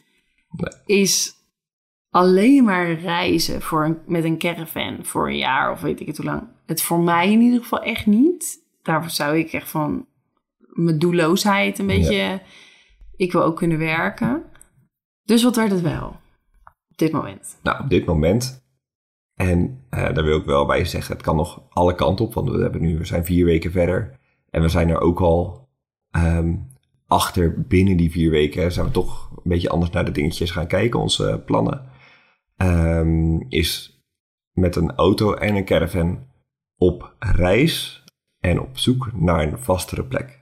Is 0.86 1.34
alleen 2.10 2.64
maar 2.64 2.92
reizen 2.92 3.62
voor 3.62 3.84
een, 3.84 3.98
met 4.06 4.24
een 4.24 4.38
caravan 4.38 5.04
voor 5.04 5.28
een 5.28 5.36
jaar 5.36 5.72
of 5.72 5.80
weet 5.80 6.00
ik 6.00 6.06
het 6.06 6.16
hoe 6.16 6.26
lang. 6.26 6.48
Het 6.66 6.82
voor 6.82 7.00
mij 7.00 7.32
in 7.32 7.40
ieder 7.40 7.60
geval 7.60 7.82
echt 7.82 8.06
niet. 8.06 8.58
Daar 8.82 9.10
zou 9.10 9.38
ik 9.38 9.52
echt 9.52 9.68
van 9.68 10.06
mijn 10.58 10.98
doelloosheid 10.98 11.78
een 11.78 11.86
beetje 11.86 12.42
ik 13.16 13.32
wil 13.32 13.42
ook 13.42 13.56
kunnen 13.56 13.78
werken. 13.78 14.42
Dus 15.22 15.42
wat 15.42 15.56
werd 15.56 15.70
het 15.70 15.80
wel 15.80 16.06
op 16.88 16.96
dit 16.96 17.12
moment? 17.12 17.58
Nou, 17.62 17.82
op 17.82 17.90
dit 17.90 18.04
moment. 18.04 18.64
En 19.34 19.84
uh, 19.90 20.14
daar 20.14 20.24
wil 20.24 20.38
ik 20.38 20.44
wel 20.44 20.66
bij 20.66 20.84
zeggen, 20.84 21.14
het 21.14 21.24
kan 21.24 21.36
nog 21.36 21.62
alle 21.68 21.94
kanten 21.94 22.24
op. 22.24 22.34
Want 22.34 22.50
we, 22.50 22.62
hebben 22.62 22.80
nu, 22.80 22.98
we 22.98 23.04
zijn 23.04 23.24
vier 23.24 23.44
weken 23.44 23.70
verder. 23.70 24.18
En 24.50 24.62
we 24.62 24.68
zijn 24.68 24.88
er 24.88 25.00
ook 25.00 25.20
al 25.20 25.68
um, 26.16 26.71
achter 27.12 27.62
binnen 27.62 27.96
die 27.96 28.10
vier 28.10 28.30
weken. 28.30 28.72
Zijn 28.72 28.86
we 28.86 28.92
toch 28.92 29.30
een 29.30 29.50
beetje 29.50 29.68
anders 29.68 29.90
naar 29.90 30.04
de 30.04 30.10
dingetjes 30.10 30.50
gaan 30.50 30.66
kijken, 30.66 31.00
onze 31.00 31.42
plannen. 31.46 31.90
Um, 32.56 33.46
is 33.48 34.02
met 34.52 34.76
een 34.76 34.92
auto 34.94 35.34
en 35.34 35.56
een 35.56 35.64
caravan 35.64 36.26
op 36.76 37.14
reis 37.18 38.04
en 38.40 38.60
op 38.60 38.78
zoek 38.78 39.10
naar 39.14 39.42
een 39.42 39.58
vastere 39.58 40.04
plek. 40.04 40.40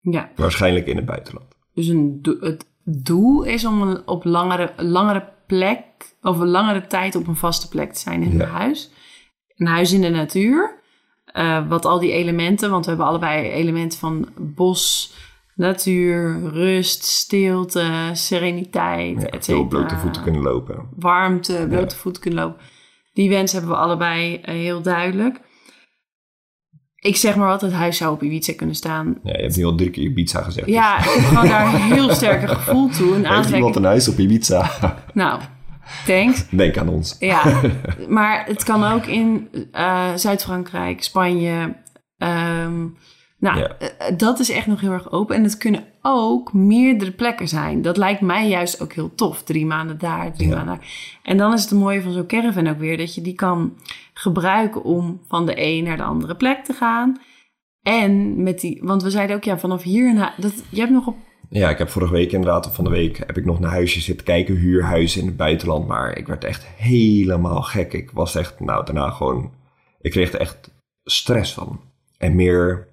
Ja. 0.00 0.30
Waarschijnlijk 0.36 0.86
in 0.86 0.96
het 0.96 1.06
buitenland. 1.06 1.46
Dus 1.74 1.88
een 1.88 2.18
het 2.40 2.66
doel 2.84 3.42
is 3.42 3.64
om 3.64 3.82
een, 3.82 4.06
op 4.06 4.24
langere, 4.24 4.72
langere 4.76 5.32
plek, 5.46 5.84
of 6.22 6.38
een 6.38 6.48
langere 6.48 6.86
tijd 6.86 7.14
op 7.16 7.26
een 7.26 7.36
vaste 7.36 7.68
plek 7.68 7.92
te 7.92 8.00
zijn 8.00 8.22
in 8.22 8.40
een 8.40 8.46
huis. 8.46 8.90
Een 9.56 9.66
huis 9.66 9.92
in 9.92 10.00
de 10.00 10.08
natuur. 10.08 10.76
Uh, 11.34 11.68
wat 11.68 11.84
al 11.84 11.98
die 11.98 12.12
elementen, 12.12 12.70
want 12.70 12.84
we 12.84 12.90
hebben 12.90 13.08
allebei 13.08 13.48
elementen 13.48 13.98
van 13.98 14.28
bos, 14.36 15.12
natuur, 15.58 16.40
rust, 16.52 17.04
stilte, 17.04 18.10
sereniteit, 18.12 19.20
ja, 19.22 19.28
et 19.28 19.68
blote 19.68 19.96
voeten 19.96 20.22
kunnen 20.22 20.42
lopen. 20.42 20.88
Warmte, 20.96 21.66
blote 21.68 21.96
voeten 21.96 22.22
kunnen 22.22 22.44
lopen. 22.44 22.60
Die 23.12 23.28
wens 23.28 23.52
hebben 23.52 23.70
we 23.70 23.76
allebei 23.76 24.34
eh, 24.34 24.54
heel 24.54 24.82
duidelijk. 24.82 25.40
Ik 26.96 27.16
zeg 27.16 27.36
maar 27.36 27.48
wat, 27.48 27.60
het 27.60 27.72
huis 27.72 27.96
zou 27.96 28.12
op 28.12 28.22
Ibiza 28.22 28.52
kunnen 28.54 28.74
staan. 28.74 29.18
Ja, 29.22 29.36
je 29.36 29.42
hebt 29.42 29.56
nu 29.56 29.64
al 29.64 29.74
drie 29.74 29.90
keer 29.90 30.04
Ibiza 30.04 30.42
gezegd. 30.42 30.66
Ja, 30.66 30.98
ik 30.98 31.04
gewoon 31.04 31.48
daar 31.48 31.74
een 31.74 31.80
heel 31.80 32.14
sterk 32.20 32.42
een 32.42 32.48
gevoel 32.56 32.88
toe. 32.88 33.14
Een 33.14 33.26
Heeft 33.26 33.50
iemand 33.50 33.76
een 33.76 33.84
huis 33.84 34.08
op 34.08 34.18
Ibiza? 34.18 34.70
Nou, 35.14 35.40
thanks. 36.06 36.48
Denk 36.50 36.76
aan 36.76 36.88
ons. 36.88 37.16
Ja, 37.18 37.60
maar 38.08 38.44
het 38.46 38.64
kan 38.64 38.84
ook 38.84 39.06
in 39.06 39.48
eh, 39.72 40.14
Zuid-Frankrijk, 40.14 41.02
Spanje. 41.02 41.76
ehm, 42.18 42.86
nou, 43.38 43.58
Ja. 43.58 43.76
eh, 43.78 44.16
dat 44.18 44.38
is 44.38 44.50
echt 44.50 44.66
nog 44.66 44.80
heel 44.80 44.92
erg 44.92 45.12
open. 45.12 45.36
En 45.36 45.42
het 45.42 45.56
kunnen 45.58 45.84
ook 46.02 46.52
meerdere 46.52 47.10
plekken 47.10 47.48
zijn. 47.48 47.82
Dat 47.82 47.96
lijkt 47.96 48.20
mij 48.20 48.48
juist 48.48 48.82
ook 48.82 48.92
heel 48.92 49.14
tof. 49.14 49.42
Drie 49.42 49.66
maanden 49.66 49.98
daar, 49.98 50.32
drie 50.32 50.48
Ja. 50.48 50.54
maanden 50.54 50.74
daar. 50.74 50.86
En 51.22 51.36
dan 51.36 51.52
is 51.52 51.62
het 51.62 51.78
mooie 51.78 52.02
van 52.02 52.12
zo'n 52.12 52.26
caravan 52.26 52.68
ook 52.68 52.78
weer... 52.78 52.96
dat 52.96 53.14
je 53.14 53.20
die 53.20 53.34
kan 53.34 53.76
gebruiken 54.14 54.84
om 54.84 55.20
van 55.28 55.46
de 55.46 55.52
een 55.56 55.84
naar 55.84 55.96
de 55.96 56.02
andere 56.02 56.36
plek 56.36 56.64
te 56.64 56.72
gaan. 56.72 57.20
En 57.82 58.42
met 58.42 58.60
die... 58.60 58.78
Want 58.82 59.02
we 59.02 59.10
zeiden 59.10 59.36
ook, 59.36 59.44
ja, 59.44 59.58
vanaf 59.58 59.82
hier... 59.82 60.14
naar 60.14 60.34
dat, 60.36 60.52
je 60.70 60.80
hebt 60.80 60.92
nog 60.92 61.06
op... 61.06 61.16
Ja, 61.50 61.70
ik 61.70 61.78
heb 61.78 61.88
vorige 61.88 62.12
week 62.12 62.32
inderdaad, 62.32 62.66
of 62.66 62.74
van 62.74 62.84
de 62.84 62.90
week, 62.90 63.16
heb 63.18 63.36
ik 63.36 63.44
nog 63.44 63.60
naar 63.60 63.70
huisjes 63.70 64.04
zitten 64.04 64.24
kijken, 64.26 64.56
huurhuizen 64.56 65.20
in 65.20 65.26
het 65.26 65.36
buitenland. 65.36 65.86
Maar 65.86 66.16
ik 66.16 66.26
werd 66.26 66.44
echt 66.44 66.66
helemaal 66.76 67.62
gek. 67.62 67.92
Ik 67.92 68.10
was 68.10 68.34
echt, 68.34 68.60
nou, 68.60 68.84
daarna 68.84 69.10
gewoon, 69.10 69.50
ik 70.00 70.10
kreeg 70.10 70.32
er 70.32 70.40
echt 70.40 70.70
stress 71.04 71.54
van. 71.54 71.80
En 72.18 72.34
meer, 72.36 72.87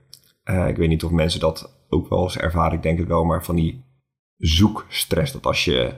eh, 0.46 0.68
ik 0.68 0.76
weet 0.78 0.90
niet 0.90 1.04
of 1.04 1.12
mensen 1.12 1.40
dat 1.40 1.76
ook 1.90 2.10
wel 2.10 2.24
eens 2.24 2.38
ervaren, 2.38 2.74
ik 2.78 2.84
denk 2.84 2.98
het 3.00 3.08
wel, 3.08 3.24
maar 3.26 3.44
van 3.44 3.56
die 3.56 3.84
zoekstress. 4.38 5.32
Dat 5.34 5.46
als 5.46 5.66
je, 5.66 5.94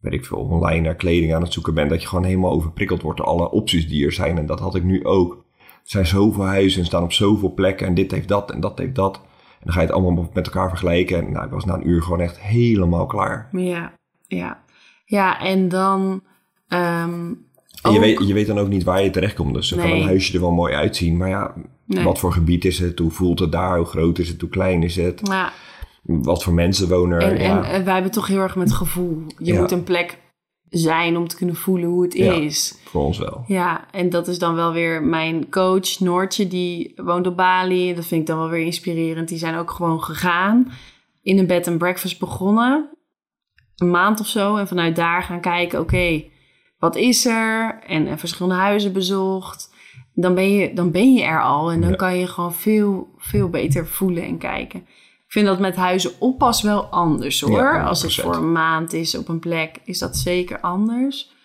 weet 0.00 0.12
ik 0.12 0.24
veel, 0.26 0.38
online 0.38 0.80
naar 0.80 0.94
kleding 0.94 1.34
aan 1.34 1.42
het 1.42 1.52
zoeken 1.52 1.74
bent, 1.74 1.90
dat 1.90 2.02
je 2.02 2.08
gewoon 2.08 2.24
helemaal 2.24 2.50
overprikkeld 2.52 3.02
wordt 3.02 3.18
door 3.18 3.26
alle 3.26 3.50
opties 3.50 3.88
die 3.88 4.04
er 4.04 4.12
zijn. 4.12 4.38
En 4.38 4.46
dat 4.46 4.60
had 4.60 4.74
ik 4.74 4.84
nu 4.84 5.04
ook. 5.04 5.46
Er 5.58 5.94
zijn 5.94 6.06
zoveel 6.06 6.44
huizen 6.44 6.80
en 6.80 6.86
staan 6.86 7.02
op 7.02 7.12
zoveel 7.12 7.54
plekken 7.54 7.86
en 7.86 7.94
dit 7.94 8.10
heeft 8.10 8.28
dat 8.28 8.50
en 8.50 8.60
dat 8.60 8.78
heeft 8.78 8.94
dat. 8.94 9.16
En 9.16 9.64
dan 9.64 9.72
ga 9.72 9.80
je 9.80 9.86
het 9.86 9.94
allemaal 9.94 10.30
met 10.32 10.46
elkaar 10.46 10.68
vergelijken. 10.68 11.18
En 11.26 11.32
nou, 11.32 11.44
ik 11.44 11.50
was 11.52 11.64
na 11.64 11.74
een 11.74 11.88
uur 11.88 12.02
gewoon 12.02 12.20
echt 12.20 12.40
helemaal 12.40 13.06
klaar. 13.06 13.48
Ja, 13.52 13.92
ja. 14.26 14.62
Ja, 15.04 15.40
en 15.40 15.68
dan... 15.68 16.22
ehm, 16.68 17.26
En 17.82 17.92
je 17.92 17.98
ook- 17.98 18.00
weet, 18.00 18.28
je 18.28 18.34
weet 18.34 18.46
dan 18.46 18.58
ook 18.58 18.68
niet 18.68 18.84
waar 18.84 19.02
je 19.02 19.10
terechtkomt. 19.10 19.54
Dus 19.54 19.68
dan 19.68 19.78
kan 19.78 19.90
een 19.90 20.02
huisje 20.02 20.34
er 20.34 20.40
wel 20.40 20.52
mooi 20.52 20.74
uitzien. 20.74 21.16
Maar 21.16 21.28
ja, 21.28 21.54
Nee. 21.88 22.04
wat 22.04 22.18
voor 22.18 22.32
gebied 22.32 22.64
is 22.64 22.78
het? 22.78 22.98
Hoe 22.98 23.10
voelt 23.10 23.38
het 23.38 23.52
daar? 23.52 23.76
Hoe 23.76 23.86
groot 23.86 24.18
is 24.18 24.28
het? 24.28 24.40
Hoe 24.40 24.50
klein 24.50 24.82
is 24.82 24.96
het? 24.96 25.20
Ja, 25.22 25.52
Wat 26.02 26.42
voor 26.42 26.52
mensen 26.52 26.88
wonen 26.88 27.20
er? 27.20 27.32
En, 27.32 27.42
ja. 27.42 27.56
en, 27.64 27.70
en 27.70 27.84
wij 27.84 27.94
hebben 27.94 28.12
toch 28.12 28.26
heel 28.26 28.40
erg 28.40 28.56
met 28.56 28.72
gevoel. 28.72 29.22
Je 29.38 29.52
Ja. 29.52 29.60
moet 29.60 29.70
een 29.72 29.84
plek 29.84 30.18
zijn 30.68 31.16
om 31.16 31.28
te 31.28 31.36
kunnen 31.36 31.56
voelen 31.56 31.88
hoe 31.88 32.02
het 32.02 32.14
Ja. 32.14 32.32
is. 32.32 32.78
voor 32.84 33.02
ons 33.04 33.18
wel. 33.18 33.44
Ja, 33.46 33.86
en 33.90 34.10
dat 34.10 34.28
is 34.28 34.38
dan 34.38 34.54
wel 34.54 34.72
weer 34.72 35.02
mijn 35.02 35.48
coach 35.50 35.98
Noortje, 36.00 36.48
die 36.48 36.92
woont 36.96 37.26
op 37.26 37.36
Bali. 37.36 37.94
Dat 37.94 38.06
vind 38.06 38.20
ik 38.20 38.26
dan 38.26 38.38
wel 38.38 38.48
weer 38.48 38.64
inspirerend. 38.64 39.28
Die 39.28 39.38
zijn 39.38 39.54
ook 39.56 39.70
gewoon 39.70 40.02
gegaan. 40.02 40.72
In 41.22 41.38
een 41.38 41.46
bed 41.46 41.68
and 41.68 41.78
breakfast 41.78 42.18
begonnen. 42.18 42.88
Een 43.76 43.90
maand 43.90 44.20
of 44.20 44.26
zo. 44.26 44.56
En 44.56 44.68
vanuit 44.68 44.96
daar 44.96 45.22
gaan 45.22 45.40
kijken, 45.40 45.80
oké, 45.80 46.24
wat 46.78 46.96
is 46.96 47.26
er? 47.26 47.78
En, 47.86 48.06
en 48.06 48.18
verschillende 48.18 48.58
huizen 48.58 48.92
bezocht. 48.92 49.67
Dan 50.20 50.34
ben 50.34 50.50
je, 50.50 50.72
dan 50.74 50.90
ben 50.90 51.14
je 51.14 51.22
er 51.22 51.42
al. 51.42 51.70
En 51.70 51.80
dan 51.80 51.90
Ja. 51.90 51.96
kan 51.96 52.16
je 52.18 52.26
gewoon 52.26 52.54
veel, 52.54 53.08
veel 53.16 53.48
beter 53.48 53.86
voelen 53.86 54.22
en 54.22 54.38
kijken. 54.38 54.80
Ik 54.80 55.34
vind 55.34 55.46
dat 55.46 55.58
met 55.58 55.76
huizen 55.76 56.10
oppas 56.20 56.62
wel 56.62 56.84
anders 56.84 57.40
hoor. 57.40 57.58
Ja, 57.62 57.82
Als 57.84 58.02
het 58.02 58.12
100%. 58.12 58.14
voor 58.24 58.34
een 58.36 58.52
maand 58.52 58.92
is 58.92 59.14
op 59.14 59.28
een 59.28 59.38
plek, 59.38 59.76
is 59.84 59.98
dat 59.98 60.16
zeker 60.16 60.60
anders. 60.60 61.36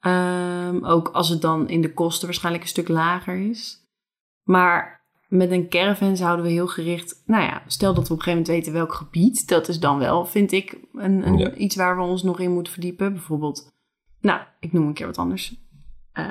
Ehm, 0.00 0.84
ook 0.84 1.08
als 1.08 1.28
het 1.28 1.40
dan 1.40 1.68
in 1.68 1.80
de 1.80 1.92
kosten 1.92 2.26
waarschijnlijk 2.26 2.64
een 2.64 2.70
stuk 2.70 2.88
lager 2.88 3.36
is. 3.50 3.82
Maar 4.42 5.04
met 5.28 5.50
een 5.50 5.68
caravan 5.68 6.16
zouden 6.16 6.44
we 6.44 6.50
heel 6.50 6.66
gericht... 6.66 7.22
Nou 7.26 7.42
ja, 7.42 7.62
stel 7.66 7.94
dat 7.94 8.08
we 8.08 8.12
op 8.14 8.18
een 8.18 8.24
gegeven 8.24 8.42
moment 8.46 8.64
weten 8.64 8.72
welk 8.72 8.94
gebied. 8.94 9.48
Dat 9.48 9.68
is 9.68 9.80
dan 9.80 9.98
wel, 9.98 10.26
vind 10.26 10.52
ik, 10.52 10.78
een, 10.92 11.26
een, 11.26 11.38
Ja. 11.38 11.54
iets 11.54 11.76
waar 11.76 11.96
we 11.96 12.02
ons 12.02 12.22
nog 12.22 12.40
in 12.40 12.52
moeten 12.52 12.72
verdiepen. 12.72 13.12
Bijvoorbeeld, 13.12 13.72
nou, 14.20 14.40
ik 14.60 14.72
noem 14.72 14.86
een 14.86 14.92
keer 14.94 15.06
wat 15.06 15.18
anders. 15.18 15.54
Eh, 16.12 16.26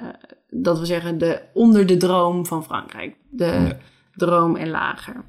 dat 0.56 0.80
we 0.80 0.86
zeggen, 0.86 1.18
de, 1.18 1.42
onder 1.54 1.86
de 1.86 1.98
droom 1.98 2.46
van 2.46 2.63
Frankrijk. 2.63 3.16
De 3.30 3.46
Ja. 3.46 3.78
droom 4.16 4.56
en 4.56 4.70
lager. 4.70 5.26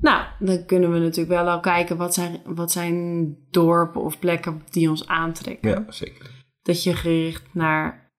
Nou, 0.00 0.24
dan 0.38 0.64
kunnen 0.66 0.92
we 0.92 0.98
natuurlijk 0.98 1.28
wel 1.42 1.48
al 1.52 1.60
kijken... 1.60 1.96
wat 1.96 2.14
zijn, 2.14 2.40
wat 2.44 2.72
zijn 2.72 3.36
dorpen 3.50 4.00
of 4.02 4.18
plekken 4.18 4.62
die 4.70 4.90
ons 4.90 5.06
aantrekken 5.06 5.70
Ja, 5.70 5.84
zeker. 5.88 6.30
dat 6.62 6.82
je 6.82 6.94
gericht 6.94 7.42
naar, 7.52 8.10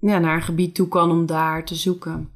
ja, 0.00 0.18
naar 0.18 0.34
een 0.36 0.42
gebied 0.42 0.74
toe 0.74 0.88
kan 0.88 1.10
om 1.10 1.26
daar 1.26 1.64
te 1.64 1.74
zoeken. 1.74 2.30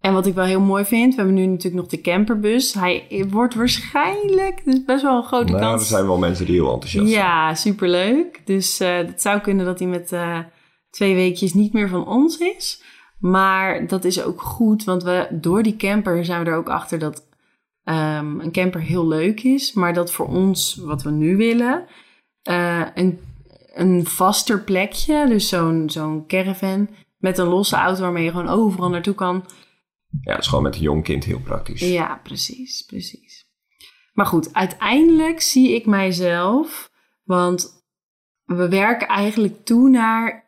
En 0.00 0.12
wat 0.12 0.26
ik 0.26 0.34
wel 0.34 0.44
heel 0.44 0.60
mooi 0.60 0.84
vind, 0.84 1.10
we 1.10 1.16
hebben 1.16 1.34
nu 1.34 1.46
natuurlijk 1.46 1.74
nog 1.74 1.86
de 1.86 2.00
camperbus. 2.00 2.74
Hij 2.74 3.26
wordt 3.30 3.54
waarschijnlijk, 3.54 4.64
dus 4.64 4.84
best 4.84 5.02
wel 5.02 5.16
een 5.16 5.24
grote 5.24 5.52
Nou, 5.52 5.64
er 5.64 5.68
kans. 5.70 5.88
zijn 5.88 6.06
wel 6.06 6.18
mensen 6.18 6.46
die 6.46 6.54
heel 6.54 6.72
enthousiast 6.72 7.08
zijn. 7.08 7.18
Ja, 7.20 7.54
superleuk. 7.54 8.40
Dus 8.44 8.80
eh, 8.80 8.96
het 8.96 9.22
zou 9.22 9.40
kunnen 9.40 9.64
dat 9.66 9.78
hij 9.78 9.88
met 9.88 10.12
eh, 10.12 10.38
twee 10.96 11.14
weekjes 11.14 11.54
niet 11.54 11.72
meer 11.72 11.88
van 11.88 12.06
ons 12.06 12.38
is. 12.38 12.82
Maar 13.18 13.86
dat 13.86 14.04
is 14.04 14.22
ook 14.22 14.42
goed, 14.42 14.84
want 14.84 15.02
we, 15.02 15.28
door 15.30 15.62
die 15.62 15.76
camper 15.76 16.24
zijn 16.24 16.44
we 16.44 16.50
er 16.50 16.56
ook 16.56 16.68
achter 16.68 16.98
dat 16.98 17.28
ehm, 17.84 18.40
een 18.40 18.52
camper 18.52 18.80
heel 18.80 19.08
leuk 19.08 19.42
is. 19.42 19.72
Maar 19.72 19.94
dat 19.94 20.12
voor 20.12 20.26
ons, 20.26 20.74
wat 20.74 21.02
we 21.02 21.10
nu 21.10 21.36
willen, 21.36 21.86
eh, 22.42 22.86
een, 22.94 23.20
een 23.74 24.06
vaster 24.06 24.60
plekje, 24.60 25.26
dus 25.28 25.48
zo'n 25.48 25.90
zo'n 25.90 26.26
caravan 26.26 26.88
met 27.16 27.38
een 27.38 27.46
losse 27.46 27.76
auto 27.76 28.00
waarmee 28.00 28.24
je 28.24 28.30
gewoon 28.30 28.48
overal 28.48 28.90
naartoe 28.90 29.14
kan. 29.14 29.44
Ja, 30.20 30.32
het 30.32 30.42
is 30.42 30.48
gewoon 30.48 30.64
met 30.64 30.74
een 30.74 30.80
jong 30.80 31.02
kind 31.02 31.24
heel 31.24 31.40
praktisch. 31.40 31.80
Ja, 31.80 32.20
precies, 32.22 32.82
precies. 32.82 33.46
Maar 34.12 34.26
goed, 34.26 34.54
uiteindelijk 34.54 35.40
zie 35.40 35.74
ik 35.74 35.86
mijzelf, 35.86 36.90
want 37.24 37.84
we 38.44 38.68
werken 38.68 39.08
eigenlijk 39.08 39.64
toe 39.64 39.88
naar 39.88 40.45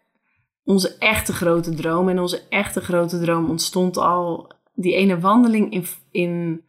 onze 0.68 0.96
echte 0.98 1.32
grote 1.32 1.74
droom. 1.74 2.08
En 2.08 2.18
onze 2.20 2.42
echte 2.48 2.80
grote 2.80 3.20
droom 3.20 3.48
ontstond 3.50 3.96
al 3.96 4.52
die 4.74 4.94
ene 4.94 5.20
wandeling 5.20 5.72
in, 5.72 5.84
in 6.10 6.60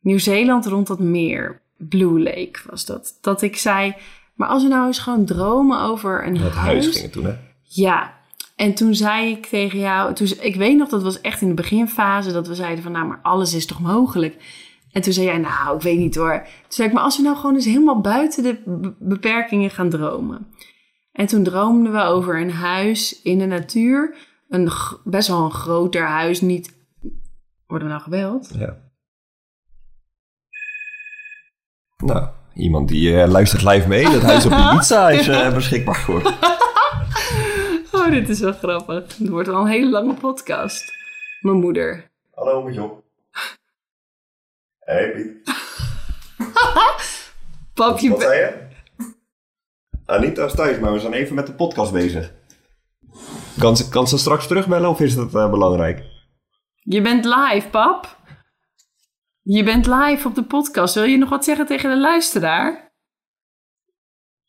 Nieuw-Zeeland 0.00 0.66
rond 0.66 0.86
dat 0.86 0.98
meer. 0.98 1.60
Blue 1.76 2.22
Lake 2.22 2.60
was 2.70 2.84
dat. 2.84 3.18
Dat 3.20 3.42
ik 3.42 3.56
zei, 3.56 3.94
maar 4.34 4.48
als 4.48 4.62
we 4.62 4.68
nou 4.68 4.86
eens 4.86 4.98
gewoon 4.98 5.24
dromen 5.24 5.80
over 5.80 6.26
een 6.26 6.36
Het 6.36 6.52
huis. 6.52 6.84
huis 6.84 6.98
ging 6.98 7.12
toen, 7.12 7.24
hè? 7.24 7.34
Ja, 7.62 8.14
en 8.56 8.74
toen 8.74 8.94
zei 8.94 9.30
ik 9.30 9.46
tegen 9.46 9.78
jou, 9.78 10.14
toen, 10.14 10.28
ik 10.40 10.56
weet 10.56 10.76
nog, 10.76 10.88
dat 10.88 11.02
was 11.02 11.20
echt 11.20 11.40
in 11.40 11.48
de 11.48 11.54
beginfase, 11.54 12.32
dat 12.32 12.48
we 12.48 12.54
zeiden 12.54 12.82
van, 12.82 12.92
nou, 12.92 13.06
maar 13.06 13.20
alles 13.22 13.54
is 13.54 13.66
toch 13.66 13.80
mogelijk? 13.80 14.36
En 14.92 15.02
toen 15.02 15.12
zei 15.12 15.26
jij, 15.26 15.38
nou, 15.38 15.76
ik 15.76 15.82
weet 15.82 15.98
niet 15.98 16.14
hoor. 16.14 16.42
Toen 16.42 16.46
zei 16.68 16.88
ik, 16.88 16.94
maar 16.94 17.02
als 17.02 17.16
we 17.16 17.22
nou 17.22 17.36
gewoon 17.36 17.54
eens 17.54 17.64
helemaal 17.64 18.00
buiten 18.00 18.42
de 18.42 18.60
be- 18.64 18.94
beperkingen 18.98 19.70
gaan 19.70 19.90
dromen. 19.90 20.46
En 21.12 21.26
toen 21.26 21.42
droomden 21.42 21.92
we 21.92 22.00
over 22.00 22.40
een 22.40 22.50
huis 22.50 23.22
in 23.22 23.38
de 23.38 23.46
natuur, 23.46 24.16
een 24.48 24.70
best 25.04 25.28
wel 25.28 25.44
een 25.44 25.50
groter 25.50 26.06
huis, 26.06 26.40
niet... 26.40 26.80
Worden 27.66 27.88
we 27.88 27.94
nou 27.94 28.04
gebeld? 28.04 28.50
Ja. 28.54 28.76
Nou, 31.96 32.28
iemand 32.54 32.88
die 32.88 33.20
eh, 33.20 33.28
luistert 33.28 33.62
live 33.62 33.88
mee. 33.88 34.04
Dat 34.04 34.22
huis 34.22 34.46
op 34.46 34.52
Ibiza 34.52 35.10
is 35.18 35.28
eh, 35.28 35.54
beschikbaar 35.54 36.00
voor. 36.00 36.22
Oh, 37.92 38.10
dit 38.10 38.28
is 38.28 38.40
wel 38.40 38.52
grappig. 38.52 39.18
Het 39.18 39.28
wordt 39.28 39.48
wel 39.48 39.60
een 39.60 39.66
hele 39.66 39.90
lange 39.90 40.14
podcast. 40.14 40.92
Mijn 41.40 41.56
moeder. 41.56 42.10
Hallo, 42.34 42.62
met 42.62 42.74
Job. 42.74 43.04
Hey 44.78 45.12
Piet. 45.12 45.56
Pap, 47.74 47.98
je 47.98 48.08
Wat 48.08 48.20
zei 48.20 48.38
je? 48.38 48.71
Anita 50.06 50.44
is 50.44 50.54
thuis, 50.54 50.78
maar 50.78 50.92
we 50.92 50.98
zijn 50.98 51.12
even 51.12 51.34
met 51.34 51.46
de 51.46 51.54
podcast 51.54 51.92
bezig. 51.92 52.32
Kan 53.58 53.76
ze, 53.76 53.88
kan 53.88 54.08
ze 54.08 54.18
straks 54.18 54.46
terugbellen 54.46 54.88
of 54.88 55.00
is 55.00 55.14
dat 55.14 55.34
eh, 55.34 55.50
belangrijk? 55.50 56.04
Je 56.74 57.00
bent 57.00 57.24
live, 57.24 57.68
pap. 57.70 58.20
Je 59.42 59.62
bent 59.62 59.86
live 59.86 60.28
op 60.28 60.34
de 60.34 60.44
podcast. 60.44 60.94
Wil 60.94 61.04
je 61.04 61.16
nog 61.16 61.28
wat 61.28 61.44
zeggen 61.44 61.66
tegen 61.66 61.90
de 61.90 62.00
luisteraar? 62.00 62.92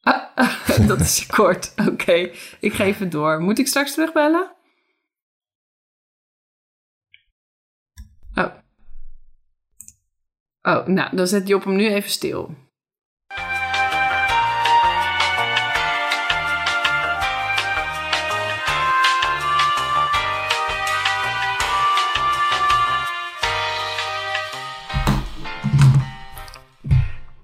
Ah, 0.02 0.68
dat 0.88 1.00
is 1.00 1.26
kort. 1.26 1.74
Oké, 1.92 2.32
ik 2.60 2.74
ga 2.74 2.84
even 2.84 3.10
door. 3.10 3.42
Moet 3.42 3.60
ik 3.60 3.68
straks 3.68 3.94
terugbellen? 3.94 4.56
Oh. 8.34 8.54
Oh, 10.62 10.86
nou, 10.86 11.16
dan 11.16 11.28
zet 11.28 11.48
Job 11.48 11.63
hem 11.63 11.76
nu 11.76 11.88
even 11.88 12.10
stil. 12.10 12.56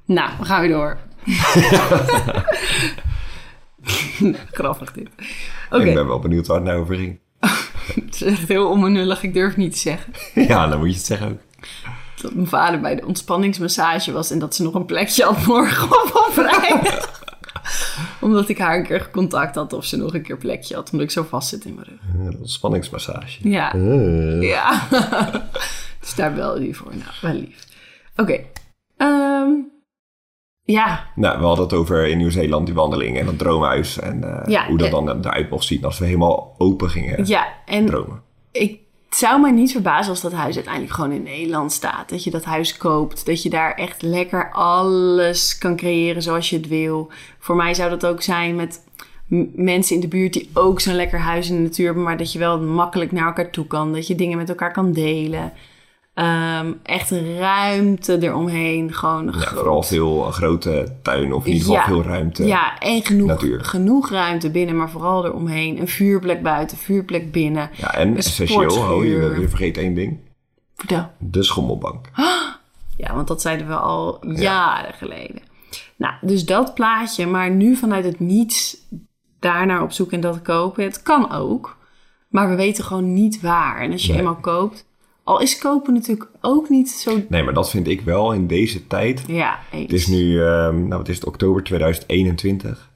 Nou, 0.09 0.29
we 0.39 0.45
gaan 0.45 0.61
weer 0.61 0.69
door. 0.69 0.97
Grappig 4.51 4.91
dit. 4.91 5.09
Ik 5.71 5.93
ben 5.93 6.07
wel 6.07 6.19
benieuwd 6.19 6.47
waar 6.47 6.57
het 6.57 6.65
nou 6.65 6.79
over 6.79 6.95
ging. 6.95 7.19
het 8.05 8.15
is 8.15 8.21
echt 8.21 8.47
heel 8.47 8.69
onbenullig. 8.69 9.23
Ik 9.23 9.33
durf 9.33 9.57
niet 9.57 9.71
te 9.71 9.77
zeggen. 9.77 10.13
ja, 10.47 10.67
dan 10.67 10.79
moet 10.79 10.87
je 10.87 10.95
het 10.95 11.05
zeggen 11.05 11.27
ook. 11.29 11.39
Dat 12.21 12.33
mijn 12.33 12.47
vader 12.47 12.79
bij 12.79 12.95
de 12.95 13.05
ontspanningsmassage 13.05 14.11
was 14.11 14.31
en 14.31 14.39
dat 14.39 14.55
ze 14.55 14.63
nog 14.63 14.73
een 14.73 14.85
plekje 14.85 15.23
had 15.23 15.45
morgen 15.45 15.91
op 15.91 16.29
vrijdag. 16.31 17.21
Omdat 18.21 18.49
ik 18.49 18.57
haar 18.57 18.77
een 18.77 18.85
keer 18.85 19.09
contact 19.11 19.55
had 19.55 19.73
of 19.73 19.85
ze 19.85 19.97
nog 19.97 20.13
een 20.13 20.21
keer 20.21 20.37
plekje 20.37 20.75
had. 20.75 20.91
Omdat 20.91 21.07
ik 21.07 21.13
zo 21.13 21.23
vast 21.23 21.49
zit 21.49 21.65
in 21.65 21.73
mijn 21.73 21.87
rug. 21.87 21.99
Een 22.27 22.37
ontspanningsmassage. 22.37 23.49
Ja. 23.49 23.73
Eh. 23.73 24.41
Ja. 24.41 24.87
dus 25.99 26.15
daar 26.15 26.33
belde 26.33 26.59
hij 26.59 26.73
voor. 26.73 26.91
Nou, 26.95 27.11
wel 27.21 27.33
lief. 27.33 27.65
Oké. 28.15 28.39
Ehm, 28.97 29.49
ja, 30.71 31.05
Nou, 31.15 31.39
we 31.39 31.45
hadden 31.45 31.65
het 31.65 31.73
over 31.73 32.07
in 32.07 32.17
Nieuw-Zeeland 32.17 32.65
die 32.65 32.75
wandeling 32.75 33.17
en 33.17 33.25
dat 33.25 33.37
droomhuis. 33.37 33.99
En 33.99 34.23
eh, 34.23 34.47
Ja, 34.47 34.67
hoe 34.67 34.77
dat 34.77 34.87
eh, 34.87 34.93
dan 34.93 35.25
eruit 35.25 35.49
mocht 35.49 35.65
zien 35.65 35.83
als 35.83 35.99
we 35.99 36.05
helemaal 36.05 36.55
open 36.57 36.89
gingen 36.89 37.25
ja. 37.25 37.47
En 37.65 37.85
dromen. 37.85 38.21
ik 38.51 38.79
zou 39.09 39.41
mij 39.41 39.51
niet 39.51 39.71
verbazen 39.71 40.09
als 40.09 40.21
dat 40.21 40.31
huis 40.31 40.55
uiteindelijk 40.55 40.93
gewoon 40.93 41.11
in 41.11 41.23
Nederland 41.23 41.71
staat. 41.71 42.09
Dat 42.09 42.23
je 42.23 42.29
dat 42.29 42.43
huis 42.43 42.77
koopt. 42.77 43.25
Dat 43.25 43.43
je 43.43 43.49
daar 43.49 43.73
echt 43.73 44.01
lekker 44.01 44.51
alles 44.51 45.57
kan 45.57 45.75
creëren 45.75 46.21
zoals 46.21 46.49
je 46.49 46.57
het 46.57 46.67
wil. 46.67 47.11
Voor 47.39 47.55
mij 47.55 47.73
zou 47.73 47.89
dat 47.89 48.05
ook 48.05 48.21
zijn 48.21 48.55
met 48.55 48.83
mensen 49.55 49.95
in 49.95 50.01
de 50.01 50.07
buurt 50.07 50.33
die 50.33 50.49
ook 50.53 50.79
zo'n 50.79 50.95
lekker 50.95 51.19
huis 51.19 51.49
in 51.49 51.55
de 51.55 51.61
natuur 51.61 51.85
hebben. 51.85 52.03
Maar 52.03 52.17
dat 52.17 52.33
je 52.33 52.39
wel 52.39 52.59
makkelijk 52.59 53.11
naar 53.11 53.25
elkaar 53.25 53.49
toe 53.49 53.67
kan. 53.67 53.93
Dat 53.93 54.07
je 54.07 54.15
dingen 54.15 54.37
met 54.37 54.49
elkaar 54.49 54.71
kan 54.71 54.91
delen. 54.91 55.53
Ehm, 56.19 56.71
echt 56.83 57.11
een 57.11 57.37
ruimte 57.37 58.17
eromheen. 58.21 58.93
Gewoon 58.93 59.25
Ja, 59.25 59.31
groot. 59.31 59.59
vooral 59.59 59.83
veel 59.83 60.25
een 60.25 60.33
grote 60.33 60.95
tuin 61.01 61.33
of 61.33 61.45
in 61.45 61.51
ieder 61.53 61.67
geval 61.67 61.81
Ja. 61.81 61.85
veel 61.87 62.03
ruimte. 62.11 62.45
Ja, 62.45 62.77
en 62.79 63.05
genoeg, 63.05 63.27
Natuur. 63.27 63.63
genoeg 63.63 64.09
ruimte 64.09 64.49
binnen, 64.51 64.77
maar 64.77 64.89
vooral 64.89 65.25
eromheen. 65.25 65.79
Een 65.79 65.87
vuurplek 65.87 66.41
buiten, 66.43 66.77
vuurplek 66.77 67.31
binnen. 67.31 67.69
Ja, 67.73 67.93
en 67.93 68.17
essentieel, 68.17 68.71
oh, 68.95 69.03
je, 69.03 69.37
je 69.39 69.47
vergeet 69.49 69.77
één 69.77 69.93
ding. 69.93 70.17
Vertel. 70.75 71.09
De 71.17 71.43
schommelbank. 71.43 72.05
Ja, 72.97 73.13
want 73.15 73.27
dat 73.27 73.41
zeiden 73.41 73.67
we 73.67 73.75
al 73.75 74.27
jaren 74.27 74.93
geleden. 74.93 75.41
Nou, 75.95 76.13
dus 76.21 76.45
dat 76.45 76.73
plaatje, 76.73 77.25
maar 77.27 77.49
nu 77.51 77.75
vanuit 77.75 78.05
het 78.05 78.19
niets 78.19 78.77
daarnaar 79.39 79.81
op 79.81 79.91
zoek 79.91 80.11
en 80.11 80.19
dat 80.19 80.41
kopen. 80.41 80.83
Het 80.83 81.01
kan 81.03 81.31
ook, 81.31 81.77
maar 82.29 82.49
we 82.49 82.55
weten 82.55 82.83
gewoon 82.83 83.13
niet 83.13 83.41
waar. 83.41 83.79
En 83.81 83.91
als 83.91 84.01
je 84.05 84.09
Nee. 84.11 84.17
eenmaal 84.17 84.35
koopt, 84.35 84.85
al 85.29 85.39
is 85.41 85.57
kopen 85.57 85.93
natuurlijk 85.93 86.29
ook 86.41 86.69
niet 86.69 86.89
zo... 86.89 87.21
Nee, 87.29 87.43
maar 87.43 87.53
dat 87.53 87.69
vind 87.69 87.87
ik 87.87 88.01
wel 88.01 88.31
in 88.33 88.47
deze 88.47 88.87
tijd. 88.87 89.23
Ja, 89.27 89.59
eens. 89.71 89.81
Het 89.81 89.93
is 89.93 90.07
nu, 90.07 90.41
ehm, 90.43 90.75
nou 90.87 90.97
wat 90.97 91.07
is 91.09 91.15
het, 91.15 91.25
oktober 91.25 91.63
2021. 91.63 92.91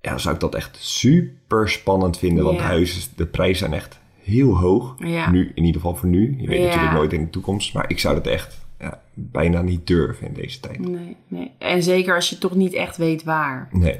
Ja, 0.00 0.10
dan 0.10 0.20
zou 0.20 0.34
ik 0.34 0.40
dat 0.40 0.54
echt 0.54 0.76
super 0.80 1.68
spannend 1.68 2.18
vinden. 2.18 2.44
Want 2.44 2.58
Ja. 2.58 2.64
huizen, 2.64 3.12
de 3.16 3.26
prijzen 3.26 3.56
zijn 3.58 3.72
echt 3.72 3.98
heel 4.22 4.58
hoog. 4.58 4.94
Ja. 4.98 5.30
Nu, 5.30 5.52
in 5.54 5.64
ieder 5.64 5.80
geval 5.80 5.96
voor 5.96 6.08
nu. 6.08 6.36
Je 6.38 6.46
weet 6.46 6.58
Ja. 6.58 6.64
natuurlijk 6.64 6.92
nooit 6.92 7.12
in 7.12 7.24
de 7.24 7.30
toekomst. 7.30 7.74
Maar 7.74 7.90
ik 7.90 7.98
zou 7.98 8.14
dat 8.14 8.26
echt 8.26 8.58
ja, 8.78 9.00
bijna 9.14 9.62
niet 9.62 9.86
durven 9.86 10.26
in 10.26 10.34
deze 10.34 10.60
tijd. 10.60 10.78
Nee, 10.88 11.16
nee. 11.28 11.50
En 11.58 11.82
zeker 11.82 12.14
als 12.14 12.30
je 12.30 12.38
toch 12.38 12.54
niet 12.54 12.72
echt 12.72 12.96
weet 12.96 13.24
waar. 13.24 13.68
Nee. 13.72 13.96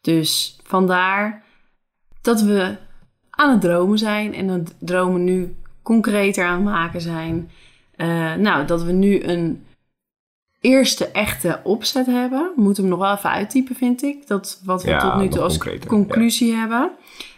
Dus 0.00 0.58
vandaar 0.62 1.42
dat 2.20 2.40
we 2.42 2.76
aan 3.30 3.50
het 3.52 3.60
dromen 3.60 3.98
zijn 3.98 4.34
en 4.34 4.48
het 4.48 4.74
dromen 4.78 5.24
nu 5.24 5.54
concreter 5.86 6.44
aan 6.46 6.54
het 6.54 6.64
maken 6.64 7.00
zijn. 7.00 7.50
Eh, 7.96 8.34
nou, 8.34 8.66
dat 8.66 8.82
we 8.82 8.92
nu 8.92 9.22
een 9.22 9.64
eerste 10.60 11.06
echte 11.08 11.60
opzet 11.64 12.06
hebben. 12.06 12.52
We 12.56 12.62
moeten 12.62 12.82
hem 12.82 12.92
nog 12.92 13.00
wel 13.00 13.14
even 13.16 13.30
uittypen, 13.30 13.74
vind 13.76 14.02
ik. 14.02 14.26
Dat 14.26 14.60
wat 14.64 14.82
we 14.82 14.90
Ja, 14.90 14.98
tot 15.10 15.20
nu 15.22 15.28
toe 15.28 15.40
als 15.40 15.52
concreter, 15.58 15.88
conclusie 15.88 16.54
hebben. 16.54 16.90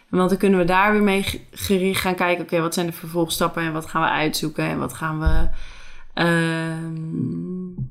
Want 0.09 0.29
dan 0.29 0.39
kunnen 0.39 0.59
we 0.59 0.65
daar 0.65 0.93
weer 0.93 1.03
mee 1.03 1.23
ge- 1.23 1.41
gericht 1.51 2.01
gaan 2.01 2.15
kijken. 2.15 2.45
Oké, 2.45 2.61
wat 2.61 2.75
zijn 2.75 2.87
de 2.87 2.93
vervolgstappen 2.93 3.63
en 3.63 3.73
wat 3.73 3.87
gaan 3.87 4.03
we 4.03 4.09
uitzoeken 4.09 4.65
en 4.65 4.79
wat 4.79 4.93
gaan 4.95 5.21
we. 5.21 5.49
ehm, 6.15 7.83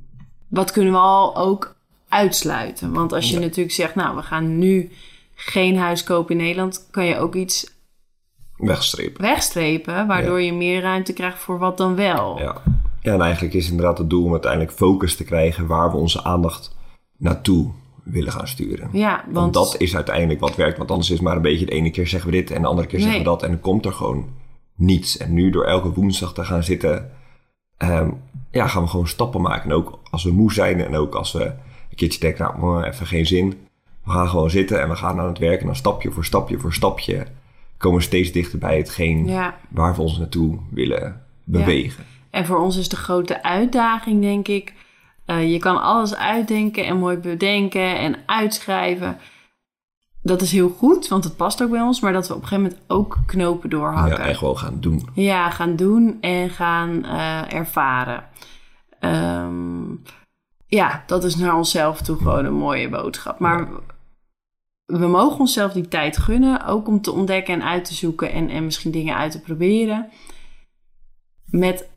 wat 0.48 0.72
kunnen 0.72 0.92
we 0.94 1.00
al 1.00 1.36
ook 1.38 1.76
uitsluiten? 2.10 2.94
Want 2.94 3.14
als 3.14 3.30
je 3.30 3.36
Ja. 3.36 3.40
natuurlijk 3.42 3.76
zegt, 3.76 3.96
nou, 3.96 4.16
we 4.16 4.22
gaan 4.22 4.58
nu 4.58 4.92
geen 5.36 5.78
huis 5.78 6.04
kopen 6.04 6.36
in 6.38 6.42
Nederland, 6.44 6.88
kan 6.92 7.06
je 7.06 7.18
ook 7.18 7.36
iets 7.36 7.76
Wegstrepen. 8.58 9.22
wegstrepen, 9.22 10.08
waardoor 10.08 10.42
je 10.42 10.54
meer 10.54 10.82
ruimte 10.82 11.14
krijgt 11.14 11.40
voor 11.40 11.60
wat 11.60 11.78
dan 11.78 11.96
wel. 11.96 12.40
Ja. 12.40 12.56
ja, 13.02 13.14
en 13.14 13.22
eigenlijk 13.22 13.54
is 13.54 13.70
inderdaad 13.70 13.98
het 13.98 14.10
doel 14.10 14.24
om 14.24 14.32
uiteindelijk 14.32 14.72
focus 14.72 15.16
te 15.16 15.24
krijgen 15.24 15.68
waar 15.68 15.92
we 15.92 15.98
onze 15.98 16.24
aandacht 16.24 16.76
naartoe 17.18 17.72
willen 18.04 18.32
gaan 18.32 18.48
sturen. 18.48 18.90
Ja, 18.92 19.24
Want, 19.24 19.36
want, 19.36 19.54
dat 19.54 19.76
is 19.78 19.96
uiteindelijk 19.96 20.40
wat 20.40 20.56
werkt. 20.56 20.78
Want 20.78 20.92
anders 20.92 21.10
is 21.10 21.16
het 21.16 21.26
maar 21.26 21.36
een 21.36 21.42
beetje 21.42 21.66
de 21.66 21.72
ene 21.72 21.90
keer 21.90 22.08
zeggen 22.08 22.30
we 22.30 22.36
dit 22.36 22.52
en 22.52 22.62
de 22.62 22.68
andere 22.68 22.88
keer 22.88 23.00
zeggen 23.00 23.18
we 23.18 23.26
dat. 23.26 23.44
En 23.44 23.50
dan 23.50 23.60
komt 23.60 23.86
er 23.86 23.94
gewoon 23.94 24.30
niets. 24.76 25.18
En 25.18 25.34
nu 25.34 25.50
door 25.50 25.66
elke 25.66 25.94
woensdag 25.94 26.34
te 26.34 26.46
gaan 26.46 26.64
zitten, 26.64 27.12
ehm, 27.78 28.10
ja, 28.52 28.68
gaan 28.68 28.84
we 28.84 28.90
gewoon 28.90 29.08
stappen 29.08 29.42
maken. 29.42 29.70
En 29.70 29.76
ook 29.76 30.00
als 30.12 30.24
we 30.24 30.32
moe 30.32 30.54
zijn 30.54 30.86
en 30.86 30.96
ook 30.96 31.16
als 31.16 31.32
we 31.32 31.44
een 31.44 31.96
keertje 31.96 32.20
denken, 32.20 32.46
nou, 32.46 32.60
maar 32.60 32.88
even 32.88 33.08
geen 33.08 33.26
zin. 33.26 33.50
We 34.04 34.12
gaan 34.12 34.30
gewoon 34.30 34.50
zitten 34.50 34.82
en 34.82 34.90
we 34.90 34.96
gaan 34.96 35.20
aan 35.20 35.28
het 35.28 35.40
werk. 35.40 35.60
En 35.60 35.66
dan 35.66 35.76
stapje 35.76 36.12
voor 36.12 36.26
stapje 36.26 36.60
voor 36.60 36.74
stapje 36.74 37.28
komen 37.78 37.98
we 37.98 38.04
steeds 38.04 38.32
dichter 38.32 38.60
bij 38.60 38.78
hetgeen 38.78 39.26
ja. 39.28 39.56
waar 39.70 39.96
we 39.96 40.02
ons 40.02 40.18
naartoe 40.18 40.60
willen 40.72 41.26
bewegen. 41.44 42.04
En 42.30 42.46
voor 42.46 42.58
ons 42.60 42.78
is 42.78 42.90
de 42.90 42.96
grote 42.96 43.44
uitdaging, 43.44 44.22
denk 44.22 44.48
ik. 44.48 44.74
eh, 45.26 45.52
je 45.52 45.58
kan 45.60 45.82
alles 45.82 46.16
uitdenken 46.16 46.86
en 46.86 46.98
mooi 46.98 47.18
bedenken 47.18 47.98
en 47.98 48.16
uitschrijven. 48.26 49.18
Dat 50.22 50.42
is 50.42 50.52
heel 50.52 50.70
goed, 50.70 51.08
want 51.08 51.24
het 51.24 51.36
past 51.36 51.64
ook 51.64 51.70
bij 51.70 51.82
ons. 51.82 52.00
Maar 52.02 52.14
dat 52.14 52.28
we 52.28 52.34
op 52.36 52.42
een 52.42 52.48
gegeven 52.48 52.70
moment 52.70 52.90
ook 52.92 53.18
knopen 53.26 53.70
Ja, 53.70 53.76
doorhakken. 53.78 54.20
en 54.20 54.36
gewoon 54.36 54.58
gaan 54.58 54.80
doen. 54.80 55.08
Ja, 55.14 55.50
gaan 55.50 55.76
doen 55.76 56.18
en 56.22 56.50
gaan 56.50 57.06
eh, 57.06 57.54
ervaren. 57.54 58.24
Ehm, 59.00 59.90
ja, 60.68 61.04
dat 61.08 61.24
is 61.24 61.36
naar 61.36 61.56
onszelf 61.56 62.02
toe 62.02 62.18
gewoon 62.18 62.46
een 62.46 62.54
mooie 62.54 62.90
boodschap. 62.90 63.40
Maar 63.40 63.68
we 64.88 65.08
mogen 65.08 65.40
onszelf 65.40 65.74
die 65.74 65.88
tijd 65.88 66.18
gunnen, 66.18 66.66
ook 66.66 66.88
om 66.88 67.02
te 67.02 67.12
ontdekken 67.12 67.54
en 67.54 67.64
uit 67.64 67.86
te 67.86 67.94
zoeken 67.94 68.32
en, 68.32 68.50
en 68.50 68.66
misschien 68.66 68.92
dingen 68.92 69.16
uit 69.16 69.32
te 69.32 69.42
proberen. 69.42 70.10
Met 71.46 71.90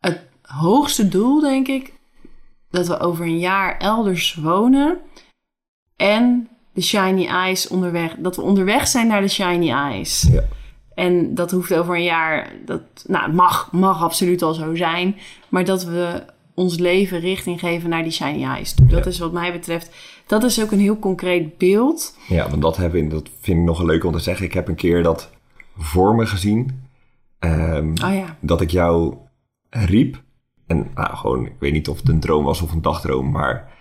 het 0.00 0.20
hoogste 0.42 1.08
doel, 1.08 1.40
denk 1.40 1.68
ik, 1.68 1.92
dat 2.70 2.86
we 2.86 2.98
over 2.98 3.24
een 3.24 3.38
jaar 3.38 3.78
elders 3.78 4.34
wonen 4.34 4.98
en 5.96 6.48
de 6.72 6.82
shiny 6.82 7.26
eyes 7.26 7.68
onderweg, 7.68 8.14
dat 8.18 8.36
we 8.36 8.42
onderweg 8.42 8.88
zijn 8.88 9.06
naar 9.06 9.20
de 9.20 9.28
shiny 9.28 9.70
eyes. 9.70 10.28
Ja. 10.32 10.42
En 10.94 11.34
dat 11.34 11.50
hoeft 11.50 11.74
over 11.74 11.94
een 11.94 12.02
jaar, 12.02 12.52
dat 12.64 12.82
nou, 13.06 13.32
mag, 13.32 13.72
mag 13.72 14.02
absoluut 14.02 14.42
al 14.42 14.54
zo 14.54 14.74
zijn, 14.74 15.16
maar 15.48 15.64
dat 15.64 15.84
we 15.84 16.24
ons 16.54 16.78
leven 16.78 17.20
richting 17.20 17.60
geven 17.60 17.90
naar 17.90 18.02
die 18.02 18.12
shiny 18.12 18.44
eyes. 18.44 18.74
Dat 18.74 18.90
Ja. 19.04 19.04
is 19.10 19.18
wat 19.18 19.32
mij 19.32 19.52
betreft, 19.52 19.90
dat 20.26 20.42
is 20.44 20.62
ook 20.62 20.70
een 20.72 20.78
heel 20.80 20.98
concreet 20.98 21.58
beeld. 21.58 22.16
Ja, 22.28 22.48
want 22.50 22.62
dat, 22.62 22.76
heb 22.76 22.94
ik, 22.94 23.10
dat 23.10 23.28
vind 23.40 23.58
ik 23.58 23.64
nog 23.64 23.78
een 23.78 23.86
leuk 23.86 24.04
om 24.04 24.12
te 24.12 24.18
zeggen. 24.18 24.44
Ik 24.46 24.52
heb 24.54 24.68
een 24.68 24.74
keer 24.74 25.02
dat 25.02 25.30
voor 25.76 26.14
me 26.14 26.26
gezien. 26.26 26.82
Ehm, 27.38 27.88
Oh 27.90 28.14
ja, 28.14 28.36
dat 28.40 28.60
ik 28.60 28.70
jou 28.70 29.14
riep. 29.70 30.22
En 30.66 30.90
nou, 30.94 31.16
gewoon, 31.16 31.46
ik 31.46 31.52
weet 31.58 31.72
niet 31.72 31.88
of 31.88 31.96
het 31.98 32.08
een 32.08 32.20
droom 32.20 32.44
was 32.44 32.62
of 32.62 32.72
een 32.72 32.82
dagdroom, 32.82 33.30
maar 33.30 33.72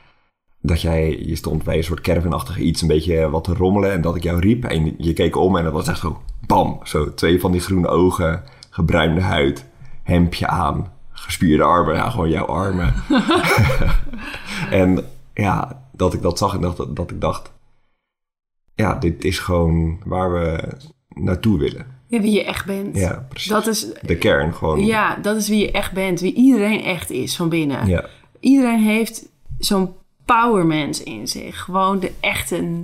dat 0.62 0.82
jij, 0.82 1.20
je 1.26 1.36
stond 1.36 1.64
bij 1.64 1.78
een 1.78 1.84
soort 1.84 2.02
caravanachtig 2.02 2.58
iets 2.58 2.82
een 2.82 2.88
beetje 2.88 3.30
wat 3.30 3.44
te 3.44 3.54
rommelen 3.54 3.92
en 3.92 4.02
dat 4.02 4.16
ik 4.16 4.24
jou 4.24 4.40
riep 4.40 4.64
en 4.64 4.96
je 4.98 5.14
keek 5.14 5.36
om 5.36 5.58
en 5.58 5.64
dat 5.64 5.74
was 5.74 5.88
echt 5.88 6.00
zo, 6.00 6.22
bam, 6.48 6.80
zo 6.84 7.14
twee 7.14 7.40
van 7.40 7.52
die 7.52 7.62
groene 7.62 7.88
ogen, 7.88 8.44
gebruinde 8.70 9.22
huid, 9.22 9.66
hemdje 10.04 10.48
aan, 10.48 10.93
gespierde 11.24 11.64
armen, 11.64 11.96
ja, 11.96 12.10
gewoon 12.10 12.30
jouw 12.30 12.46
armen. 12.46 12.94
en 14.82 15.06
ja, 15.34 15.84
dat 15.92 16.14
ik 16.14 16.22
dat 16.22 16.38
zag 16.38 16.54
en 16.54 16.62
dat, 16.62 16.86
dat 16.90 17.12
ik 17.12 17.22
dacht, 17.22 17.52
ja, 18.76 18.96
dit 18.96 19.24
is 19.24 19.40
gewoon 19.40 20.00
waar 20.06 20.34
we 20.34 20.68
naartoe 21.10 21.60
willen. 21.60 21.86
ja, 22.08 22.20
wie 22.22 22.32
je 22.32 22.44
echt 22.44 22.66
bent. 22.66 22.98
Ja, 22.98 23.26
precies. 23.30 23.52
Dat 23.52 23.68
is, 23.68 23.88
De 24.02 24.18
kern 24.18 24.54
gewoon. 24.54 24.86
ja, 24.86 25.16
dat 25.16 25.36
is 25.36 25.48
wie 25.48 25.60
je 25.60 25.72
echt 25.72 25.92
bent, 25.92 26.20
wie 26.20 26.34
iedereen 26.34 26.84
echt 26.84 27.10
is 27.10 27.36
van 27.36 27.50
binnen. 27.50 27.88
ja. 27.88 28.06
Iedereen 28.40 28.84
heeft 28.84 29.30
zo'n 29.60 29.94
powermens 30.26 31.04
in 31.04 31.28
zich. 31.28 31.60
Gewoon 31.60 32.00
de 32.00 32.12
echte, 32.20 32.84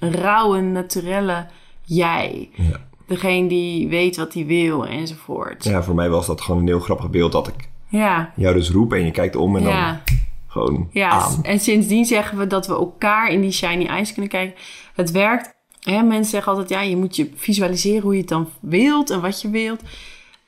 rauwe, 0.00 0.60
naturelle 0.60 1.46
jij. 1.84 2.50
Ja. 2.54 2.87
Degene 3.08 3.48
die 3.48 3.88
weet 3.88 4.16
wat 4.16 4.34
hij 4.34 4.46
wil 4.46 4.86
enzovoort. 4.86 5.64
Ja, 5.64 5.82
voor 5.82 5.94
mij 5.94 6.08
was 6.08 6.26
dat 6.26 6.40
gewoon 6.40 6.60
een 6.60 6.66
heel 6.66 6.80
grappig 6.80 7.10
beeld 7.10 7.32
dat 7.32 7.48
ik 7.48 7.68
Ja, 7.88 8.32
jou 8.36 8.54
dus 8.54 8.70
roep 8.70 8.92
en 8.92 9.04
je 9.04 9.10
kijkt 9.10 9.36
om 9.36 9.56
en 9.56 9.62
dan 9.62 9.98
gewoon 10.46 10.88
ja. 10.92 11.10
aan. 11.10 11.38
En 11.42 11.60
sindsdien 11.60 12.04
zeggen 12.04 12.38
we 12.38 12.46
dat 12.46 12.66
we 12.66 12.72
elkaar 12.74 13.30
in 13.30 13.40
die 13.40 13.52
shiny 13.52 13.86
eyes 13.86 14.12
kunnen 14.12 14.30
kijken. 14.30 14.54
Het 14.94 15.10
werkt. 15.10 15.54
Hè? 15.82 16.02
Mensen 16.02 16.30
zeggen 16.30 16.52
altijd, 16.52 16.70
ja, 16.70 16.80
je 16.80 16.96
moet 16.96 17.16
je 17.16 17.30
visualiseren 17.36 18.02
hoe 18.02 18.12
je 18.14 18.20
het 18.20 18.28
dan 18.28 18.48
wilt 18.60 19.10
en 19.10 19.20
wat 19.20 19.42
je 19.42 19.50
wilt. 19.50 19.80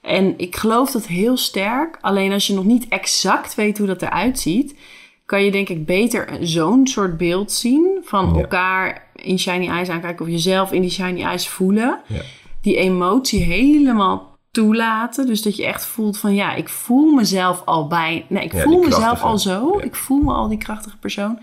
En 0.01 0.35
ik 0.37 0.57
geloof 0.57 0.91
dat 0.91 1.07
heel 1.07 1.37
sterk. 1.37 1.99
Alleen 2.01 2.33
als 2.33 2.47
je 2.47 2.55
nog 2.55 2.65
niet 2.65 2.89
exact 2.89 3.55
weet 3.55 3.79
hoe 3.79 3.87
dat 3.87 4.03
eruit 4.03 4.39
ziet, 4.39 4.75
kan 5.27 5.45
je 5.45 5.51
denk 5.51 5.69
ik 5.69 5.87
beter 5.87 6.39
zo'n 6.41 6.87
soort 6.87 7.17
beeld 7.17 7.53
zien 7.53 7.99
van 8.05 8.33
Ja. 8.35 8.41
elkaar 8.41 9.07
in 9.15 9.39
shiny 9.39 9.69
eyes 9.69 9.89
aankijken 9.89 10.25
of 10.25 10.31
jezelf 10.31 10.73
in 10.73 10.81
die 10.81 10.91
shiny 10.91 11.23
eyes 11.23 11.49
voelen. 11.49 12.01
Ja. 12.07 12.21
Die 12.61 12.77
emotie 12.77 13.43
helemaal 13.43 14.39
toelaten. 14.51 15.27
Dus 15.27 15.43
dat 15.43 15.57
je 15.57 15.67
echt 15.67 15.85
voelt 15.87 16.19
van 16.19 16.35
ja, 16.35 16.55
ik 16.55 16.69
voel 16.69 17.13
mezelf 17.15 17.63
al 17.65 17.87
bij. 17.87 18.27
Nee, 18.29 18.45
ik 18.45 18.53
Ja, 18.53 18.63
voel 18.63 18.83
mezelf 18.83 19.23
al 19.23 19.39
zo. 19.39 19.75
Ja. 19.79 19.85
Ik 19.85 19.95
voel 19.95 20.21
me 20.23 20.33
al 20.33 20.49
die 20.49 20.59
krachtige 20.59 20.99
persoon. 20.99 21.39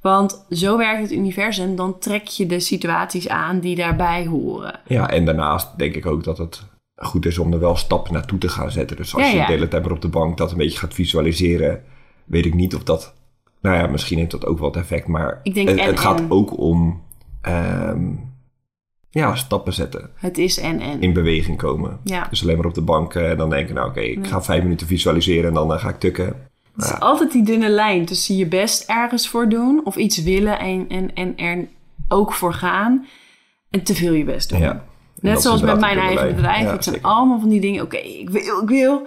Want 0.00 0.44
zo 0.50 0.76
werkt 0.76 1.02
het 1.02 1.12
universum. 1.12 1.76
Dan 1.76 1.98
trek 1.98 2.26
je 2.26 2.46
de 2.46 2.60
situaties 2.60 3.28
aan 3.28 3.60
die 3.60 3.76
daarbij 3.76 4.26
horen. 4.26 4.80
Ja, 4.86 5.10
en 5.10 5.24
daarnaast 5.24 5.78
denk 5.78 5.94
ik 5.94 6.06
ook 6.06 6.24
dat 6.24 6.38
het 6.38 6.62
goed 6.96 7.26
is 7.26 7.38
om 7.38 7.52
er 7.52 7.58
wel 7.60 7.76
stappen 7.76 8.12
naartoe 8.12 8.38
te 8.38 8.48
gaan 8.48 8.70
zetten. 8.70 8.96
Dus 8.96 9.14
als 9.14 9.22
Ja, 9.24 9.28
je 9.40 9.46
de 9.46 9.52
hele 9.52 9.68
tijd 9.68 9.82
maar 9.82 9.92
op 9.92 10.00
de 10.02 10.08
bank 10.08 10.36
dat 10.36 10.50
een 10.50 10.56
beetje 10.56 10.78
gaat 10.78 10.94
visualiseren, 10.94 11.82
weet 12.24 12.46
ik 12.46 12.54
niet 12.54 12.74
of 12.74 12.82
dat... 12.82 13.14
Nou 13.60 13.76
ja, 13.76 13.86
misschien 13.86 14.18
heeft 14.18 14.30
dat 14.30 14.46
ook 14.46 14.58
wel 14.58 14.68
het 14.68 14.76
effect, 14.76 15.06
maar 15.06 15.40
Ik 15.42 15.54
denk 15.54 15.68
het, 15.68 15.78
en- 15.78 15.86
het 15.86 16.00
gaat 16.00 16.20
en. 16.20 16.30
ook 16.30 16.58
om 16.58 17.02
ehm, 17.40 18.00
ja, 19.14 19.34
stappen 19.34 19.72
zetten, 19.72 20.10
Het 20.14 20.38
is 20.38 20.58
en 20.58 20.80
en. 20.80 21.00
in 21.00 21.12
beweging 21.12 21.58
komen. 21.58 21.98
Ja. 22.04 22.26
Dus 22.30 22.42
alleen 22.42 22.56
maar 22.56 22.66
op 22.66 22.74
de 22.74 22.80
bank 22.80 23.14
en 23.14 23.36
dan 23.36 23.50
denken, 23.50 23.74
nou 23.74 23.88
oké, 23.88 24.00
ik 24.00 24.26
ga 24.26 24.42
vijf 24.42 24.62
minuten 24.62 24.86
visualiseren 24.86 25.48
en 25.48 25.54
dan 25.54 25.72
eh, 25.72 25.78
ga 25.80 25.88
ik 25.88 25.98
tukken. 25.98 26.24
Het 26.74 26.84
is 26.84 26.88
Ja. 26.90 26.96
altijd 26.96 27.32
die 27.32 27.42
dunne 27.44 27.68
lijn 27.68 28.04
tussen 28.04 28.36
je 28.36 28.46
best 28.46 28.88
ergens 28.90 29.28
voor 29.28 29.48
doen 29.48 29.80
of 29.84 29.96
iets 29.96 30.22
willen 30.22 30.58
en, 30.58 30.88
en, 30.88 31.14
en 31.14 31.36
er 31.36 31.68
ook 32.08 32.32
voor 32.32 32.52
gaan 32.54 33.06
en 33.70 33.82
te 33.82 33.94
veel 33.94 34.12
je 34.12 34.24
best 34.24 34.48
doen. 34.50 34.58
Ja. 34.60 34.84
Net 35.20 35.42
zoals 35.42 35.60
met 35.62 35.80
mijn 35.80 35.98
eigen 35.98 36.14
lijn. 36.24 36.34
bedrijf. 36.34 36.62
Ja, 36.64 36.70
het 36.72 36.84
zijn 36.84 36.96
zeker. 36.96 37.10
allemaal 37.10 37.40
van 37.40 37.48
die 37.48 37.60
dingen. 37.60 37.82
Oké, 37.82 37.96
ik 37.96 38.30
wil, 38.30 38.62
ik 38.62 38.68
wil. 38.68 39.06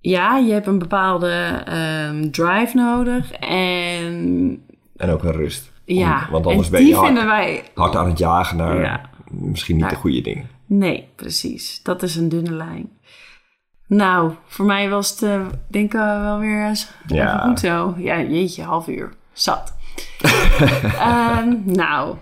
Ja, 0.00 0.36
je 0.36 0.52
hebt 0.52 0.66
een 0.66 0.78
bepaalde 0.78 1.62
ehm, 1.66 2.30
drive 2.30 2.76
nodig. 2.76 3.32
En 3.32 4.62
En 4.96 5.10
ook 5.10 5.22
een 5.24 5.32
rust. 5.32 5.71
Om- 5.92 5.98
ja, 5.98 6.28
want 6.30 6.46
anders 6.46 6.66
en 6.66 6.72
ben 6.72 6.86
je 6.86 6.94
hard, 6.94 7.06
vinden 7.06 7.26
wij... 7.26 7.62
hard 7.74 7.96
aan 7.96 8.08
het 8.08 8.18
jagen 8.18 8.56
naar 8.56 8.80
Ja. 8.80 9.00
misschien 9.30 9.74
niet 9.74 9.84
Nou, 9.84 9.94
de 9.96 10.00
goede 10.00 10.20
dingen. 10.20 10.48
Nee, 10.66 11.08
precies. 11.16 11.80
Dat 11.82 12.02
is 12.02 12.16
een 12.16 12.28
dunne 12.28 12.52
lijn. 12.52 12.90
Nou, 13.86 14.32
voor 14.46 14.64
mij 14.64 14.88
was 14.88 15.10
het, 15.10 15.22
eh, 15.22 15.40
denk 15.68 15.94
ik, 15.94 16.00
eh, 16.00 16.20
wel 16.22 16.38
weer 16.38 16.66
eens 16.66 16.90
Ja. 17.06 17.38
goed 17.38 17.60
zo. 17.60 17.94
Ja, 17.98 18.20
jeetje, 18.20 18.62
half 18.62 18.88
uur. 18.88 19.12
Zat. 19.32 19.74
Ehm, 20.98 21.54
nou, 21.64 22.16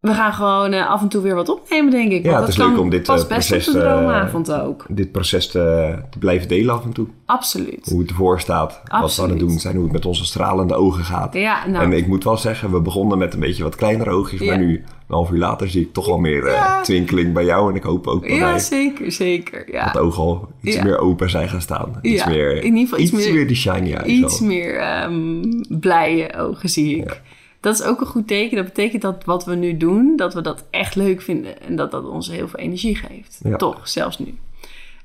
we 0.00 0.14
gaan 0.14 0.32
gewoon 0.32 0.72
eh, 0.72 0.88
af 0.90 1.02
en 1.02 1.08
toe 1.08 1.22
weer 1.22 1.34
wat 1.34 1.48
opnemen, 1.48 1.90
denk 1.90 2.12
ik. 2.12 2.24
Ja, 2.24 2.30
Want 2.32 2.46
het 2.46 2.56
dat 2.56 2.66
is 2.66 2.70
leuk 2.72 2.80
om 2.80 2.90
dit, 2.90 3.06
best 3.06 3.28
proces, 3.28 3.68
op 3.68 3.74
de 3.74 3.80
eh, 3.80 3.92
droomavond 3.92 4.52
ook. 4.52 4.84
Dit 4.88 5.12
proces 5.12 5.48
te, 5.50 5.94
te 6.10 6.18
blijven 6.18 6.48
delen 6.48 6.74
af 6.74 6.84
en 6.84 6.92
toe. 6.92 7.06
Absoluut. 7.26 7.88
Hoe 7.90 8.00
het 8.00 8.10
ervoor 8.10 8.40
staat, 8.40 8.80
wat 9.00 9.16
we 9.16 9.22
aan 9.22 9.28
het 9.30 9.38
doen 9.38 9.58
zijn, 9.58 9.74
hoe 9.74 9.84
het 9.84 9.92
met 9.92 10.06
onze 10.06 10.24
stralende 10.24 10.74
ogen 10.74 11.04
gaat. 11.04 11.34
Ja, 11.34 11.66
nou, 11.66 11.84
En 11.84 11.92
ik 11.92 12.06
moet 12.06 12.24
wel 12.24 12.36
zeggen, 12.36 12.70
we 12.72 12.80
begonnen 12.80 13.18
met 13.18 13.34
een 13.34 13.40
beetje 13.40 13.62
wat 13.62 13.76
kleinere 13.76 14.10
oogjes, 14.10 14.40
Ja. 14.40 14.46
maar 14.46 14.58
nu, 14.58 14.74
een 14.74 15.14
half 15.14 15.30
uur 15.30 15.38
later, 15.38 15.68
zie 15.70 15.80
ik 15.82 15.92
toch 15.92 16.06
wel 16.06 16.18
meer 16.18 16.46
Ja. 16.50 16.82
twinkeling 16.82 17.32
bij 17.34 17.44
jou. 17.44 17.70
En 17.70 17.76
ik 17.76 17.82
hoop 17.82 18.06
ook 18.06 18.20
bij 18.20 18.34
ja, 18.36 18.50
mij 18.50 18.58
zeker, 18.58 19.12
zeker. 19.12 19.72
Ja. 19.72 19.84
dat 19.84 19.92
de 19.92 19.98
ogen 19.98 20.22
al 20.22 20.48
iets 20.62 20.76
Ja. 20.76 20.84
meer 20.84 20.98
open 20.98 21.30
zijn 21.30 21.48
gaan 21.48 21.60
staan. 21.60 21.98
Iets 22.02 22.22
Ja, 22.22 22.28
meer, 22.28 22.56
in 22.56 22.64
ieder 22.64 22.80
geval 22.80 22.98
iets 22.98 23.10
meer- 23.12 23.46
die 23.46 23.56
shiny 23.56 23.92
eyes 23.92 24.06
Iets 24.06 24.40
al. 24.40 24.46
meer 24.46 24.78
ehm, 24.78 25.42
blije 25.68 26.36
ogen 26.36 26.68
zie 26.68 26.96
ik. 26.96 27.20
Dat 27.68 27.80
is 27.80 27.86
ook 27.86 28.00
een 28.00 28.06
goed 28.06 28.26
teken. 28.26 28.56
Dat 28.56 28.64
betekent 28.64 29.02
dat 29.02 29.24
wat 29.24 29.44
we 29.44 29.54
nu 29.54 29.76
doen, 29.76 30.16
dat 30.16 30.34
we 30.34 30.40
dat 30.40 30.64
echt 30.70 30.94
leuk 30.94 31.22
vinden. 31.22 31.62
En 31.62 31.76
dat 31.76 31.90
dat 31.90 32.04
ons 32.04 32.28
heel 32.28 32.48
veel 32.48 32.58
energie 32.58 32.96
geeft. 32.96 33.40
Ja. 33.42 33.56
Toch, 33.56 33.88
zelfs 33.88 34.18
nu. 34.18 34.38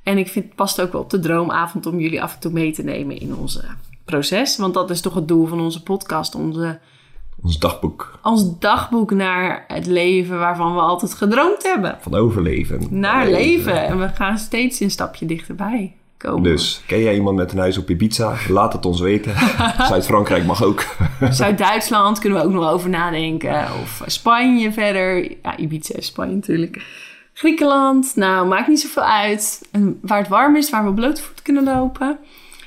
En 0.04 0.18
ik 0.18 0.28
vind 0.28 0.46
het 0.46 0.56
past 0.56 0.82
ook 0.82 0.92
wel 0.92 1.02
op 1.02 1.10
de 1.10 1.20
droomavond 1.20 1.86
om 1.86 2.00
jullie 2.00 2.22
af 2.22 2.34
en 2.34 2.40
toe 2.40 2.52
mee 2.52 2.74
te 2.74 2.84
nemen 2.84 3.20
in 3.20 3.36
onze 3.36 3.64
proces. 4.06 4.58
Want 4.58 4.74
dat 4.74 4.90
is 4.90 5.02
toch 5.02 5.14
het 5.14 5.28
doel 5.28 5.46
van 5.46 5.60
onze 5.62 5.84
podcast. 5.84 6.36
Onze, 6.36 6.80
Ons 7.42 7.60
dagboek 7.60 8.20
ons 8.24 8.60
dagboek 8.60 9.12
naar 9.12 9.64
het 9.68 9.86
leven 9.86 10.40
waarvan 10.40 10.74
we 10.74 10.82
altijd 10.82 11.14
gedroomd 11.14 11.64
hebben. 11.64 11.98
van 12.02 12.16
overleven. 12.16 12.88
Naar 12.90 13.30
leven. 13.30 13.86
En 13.86 14.00
we 14.00 14.08
gaan 14.10 14.38
steeds 14.38 14.80
een 14.80 14.92
stapje 14.92 15.26
dichterbij 15.26 15.96
komen. 16.24 16.44
Dus, 16.44 16.82
ken 16.86 17.00
jij 17.02 17.14
iemand 17.16 17.38
met 17.38 17.52
een 17.52 17.58
huis 17.58 17.78
op 17.78 17.90
Ibiza? 17.90 18.36
Laat 18.50 18.74
het 18.74 18.86
ons 18.86 19.00
weten. 19.02 19.34
Zuid-Frankrijk 19.90 20.46
mag 20.46 20.64
ook. 20.64 20.86
Zuid-Duitsland 21.30 22.20
kunnen 22.20 22.40
we 22.40 22.46
ook 22.46 22.54
nog 22.54 22.70
over 22.70 22.90
nadenken. 22.90 23.66
Of 23.82 24.02
Spanje 24.06 24.72
verder. 24.72 25.32
Ja, 25.44 25.58
Ibiza 25.58 25.96
is 25.98 26.06
Spanje 26.06 26.36
natuurlijk. 26.36 26.86
Griekenland. 27.34 28.12
Nou, 28.16 28.48
maakt 28.48 28.68
niet 28.68 28.80
zoveel 28.80 29.04
uit. 29.04 29.68
En 29.72 30.00
waar 30.02 30.18
het 30.18 30.28
warm 30.28 30.56
is, 30.56 30.70
waar 30.70 30.86
we 30.86 30.94
blootvoet 30.94 31.42
kunnen 31.42 31.64
lopen. 31.64 32.18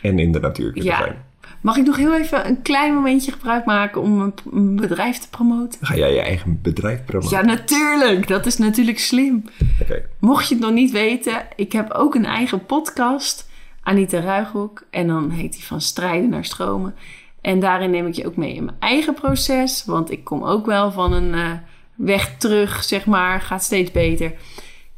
en 0.02 0.18
in 0.18 0.32
de 0.32 0.40
natuur 0.40 0.72
kunnen 0.72 0.90
Ja. 0.92 0.98
zijn. 0.98 1.24
Mag 1.60 1.76
ik 1.76 1.86
nog 1.86 1.96
heel 1.96 2.14
even 2.16 2.46
een 2.46 2.62
klein 2.62 2.94
momentje 2.94 3.32
gebruik 3.32 3.64
maken 3.64 4.00
om 4.00 4.32
een, 4.52 4.76
bedrijf 4.76 5.18
te 5.18 5.28
promoten? 5.28 5.86
Ga 5.86 5.96
jij 5.96 6.12
je 6.14 6.20
eigen 6.20 6.58
bedrijf 6.62 7.04
promoten? 7.04 7.36
Ja, 7.38 7.44
natuurlijk. 7.44 8.28
Dat 8.28 8.46
is 8.46 8.56
natuurlijk 8.56 8.98
slim. 8.98 9.44
Oké. 9.82 10.02
Mocht 10.20 10.48
je 10.48 10.54
het 10.54 10.62
nog 10.64 10.72
niet 10.72 10.90
weten, 10.90 11.46
ik 11.56 11.72
heb 11.72 11.90
ook 11.92 12.14
een 12.14 12.24
eigen 12.24 12.66
podcast. 12.66 13.45
Anita 13.86 14.20
Ruighoek. 14.20 14.82
En 14.90 15.06
dan 15.06 15.30
heet 15.30 15.52
die 15.52 15.64
van 15.64 15.80
strijden 15.80 16.28
naar 16.28 16.44
stromen. 16.44 16.94
En 17.40 17.60
daarin 17.60 17.90
neem 17.90 18.06
ik 18.06 18.14
je 18.14 18.26
ook 18.26 18.36
mee 18.36 18.54
in 18.54 18.64
mijn 18.64 18.76
eigen 18.80 19.14
proces. 19.14 19.84
Want 19.84 20.10
ik 20.10 20.24
kom 20.24 20.44
ook 20.44 20.66
wel 20.66 20.92
van 20.92 21.12
een 21.12 21.34
eh, 21.34 21.50
weg 21.94 22.36
terug, 22.36 22.84
zeg 22.84 23.06
maar. 23.06 23.40
Gaat 23.40 23.62
steeds 23.62 23.90
beter. 23.90 24.32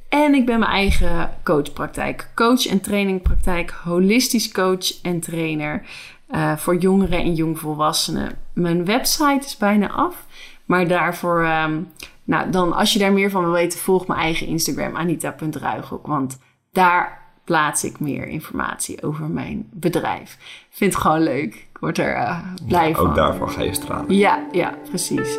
En 0.09 0.35
ik 0.35 0.47
ben 0.47 0.59
mijn 0.59 0.71
eigen 0.71 1.31
coachpraktijk. 1.45 2.31
Coach 2.35 2.67
en 2.67 2.81
trainingpraktijk. 2.81 3.71
Holistisch 3.71 4.53
coach 4.53 5.03
en 5.03 5.21
trainer. 5.21 5.83
eh, 6.29 6.57
voor 6.57 6.77
jongeren 6.77 7.19
en 7.19 7.35
jongvolwassenen. 7.35 8.39
Mijn 8.55 8.85
website 8.85 9.45
is 9.45 9.57
bijna 9.57 9.91
af. 9.91 10.27
Maar 10.65 10.89
daarvoor, 10.89 11.43
ehm, 11.43 11.81
nou 12.25 12.51
dan 12.51 12.73
als 12.73 12.93
je 12.93 12.99
daar 12.99 13.13
meer 13.13 13.31
van 13.31 13.43
wil 13.43 13.53
weten, 13.53 13.79
volg 13.79 14.07
mijn 14.07 14.21
eigen 14.21 14.47
Instagram, 14.47 14.97
anita.ruighoek. 14.97 16.07
Want 16.07 16.39
daar 16.73 17.28
plaats 17.49 17.85
ik 17.85 18.01
meer 18.01 18.27
informatie 18.27 19.03
over 19.03 19.25
mijn 19.31 19.67
bedrijf. 19.71 20.37
Vind 20.71 20.93
het 20.93 21.03
gewoon 21.03 21.23
leuk. 21.23 21.55
Ik 21.55 21.79
word 21.81 21.99
er 21.99 22.15
eh, 22.15 22.39
blij 22.67 22.95
van. 22.95 23.09
Ook 23.09 23.15
daarvoor 23.15 23.49
ga 23.49 23.63
je 23.63 23.75
stralen. 23.75 24.15
Ja, 24.17 24.47
ja, 24.53 24.75
precies. 24.89 25.39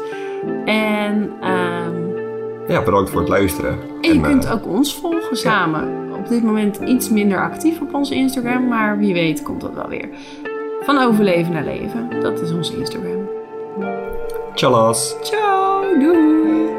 En, 0.65 1.31
ehm, 1.41 2.07
Ja, 2.67 2.83
bedankt 2.83 3.09
voor 3.09 3.19
het 3.19 3.29
luisteren. 3.29 3.77
en 4.01 4.13
je 4.13 4.19
eh, 4.19 4.21
kunt 4.21 4.49
ook 4.49 4.67
ons 4.67 4.95
volgen 4.95 5.37
samen. 5.37 6.13
Op 6.13 6.27
dit 6.27 6.43
moment 6.43 6.77
iets 6.77 7.09
minder 7.09 7.41
actief 7.41 7.81
op 7.81 7.93
onze 7.93 8.15
Instagram, 8.15 8.67
maar 8.67 8.97
wie 8.97 9.13
weet 9.13 9.43
komt 9.43 9.61
dat 9.61 9.73
wel 9.73 9.87
weer. 9.87 10.09
Van 10.81 10.97
overleven 10.97 11.53
naar 11.53 11.63
leven, 11.63 12.21
dat 12.21 12.41
is 12.41 12.51
onze 12.51 12.77
Instagram. 12.77 13.29
Tjallas! 14.53 15.15
Ciao, 15.21 15.99
doei! 15.99 16.78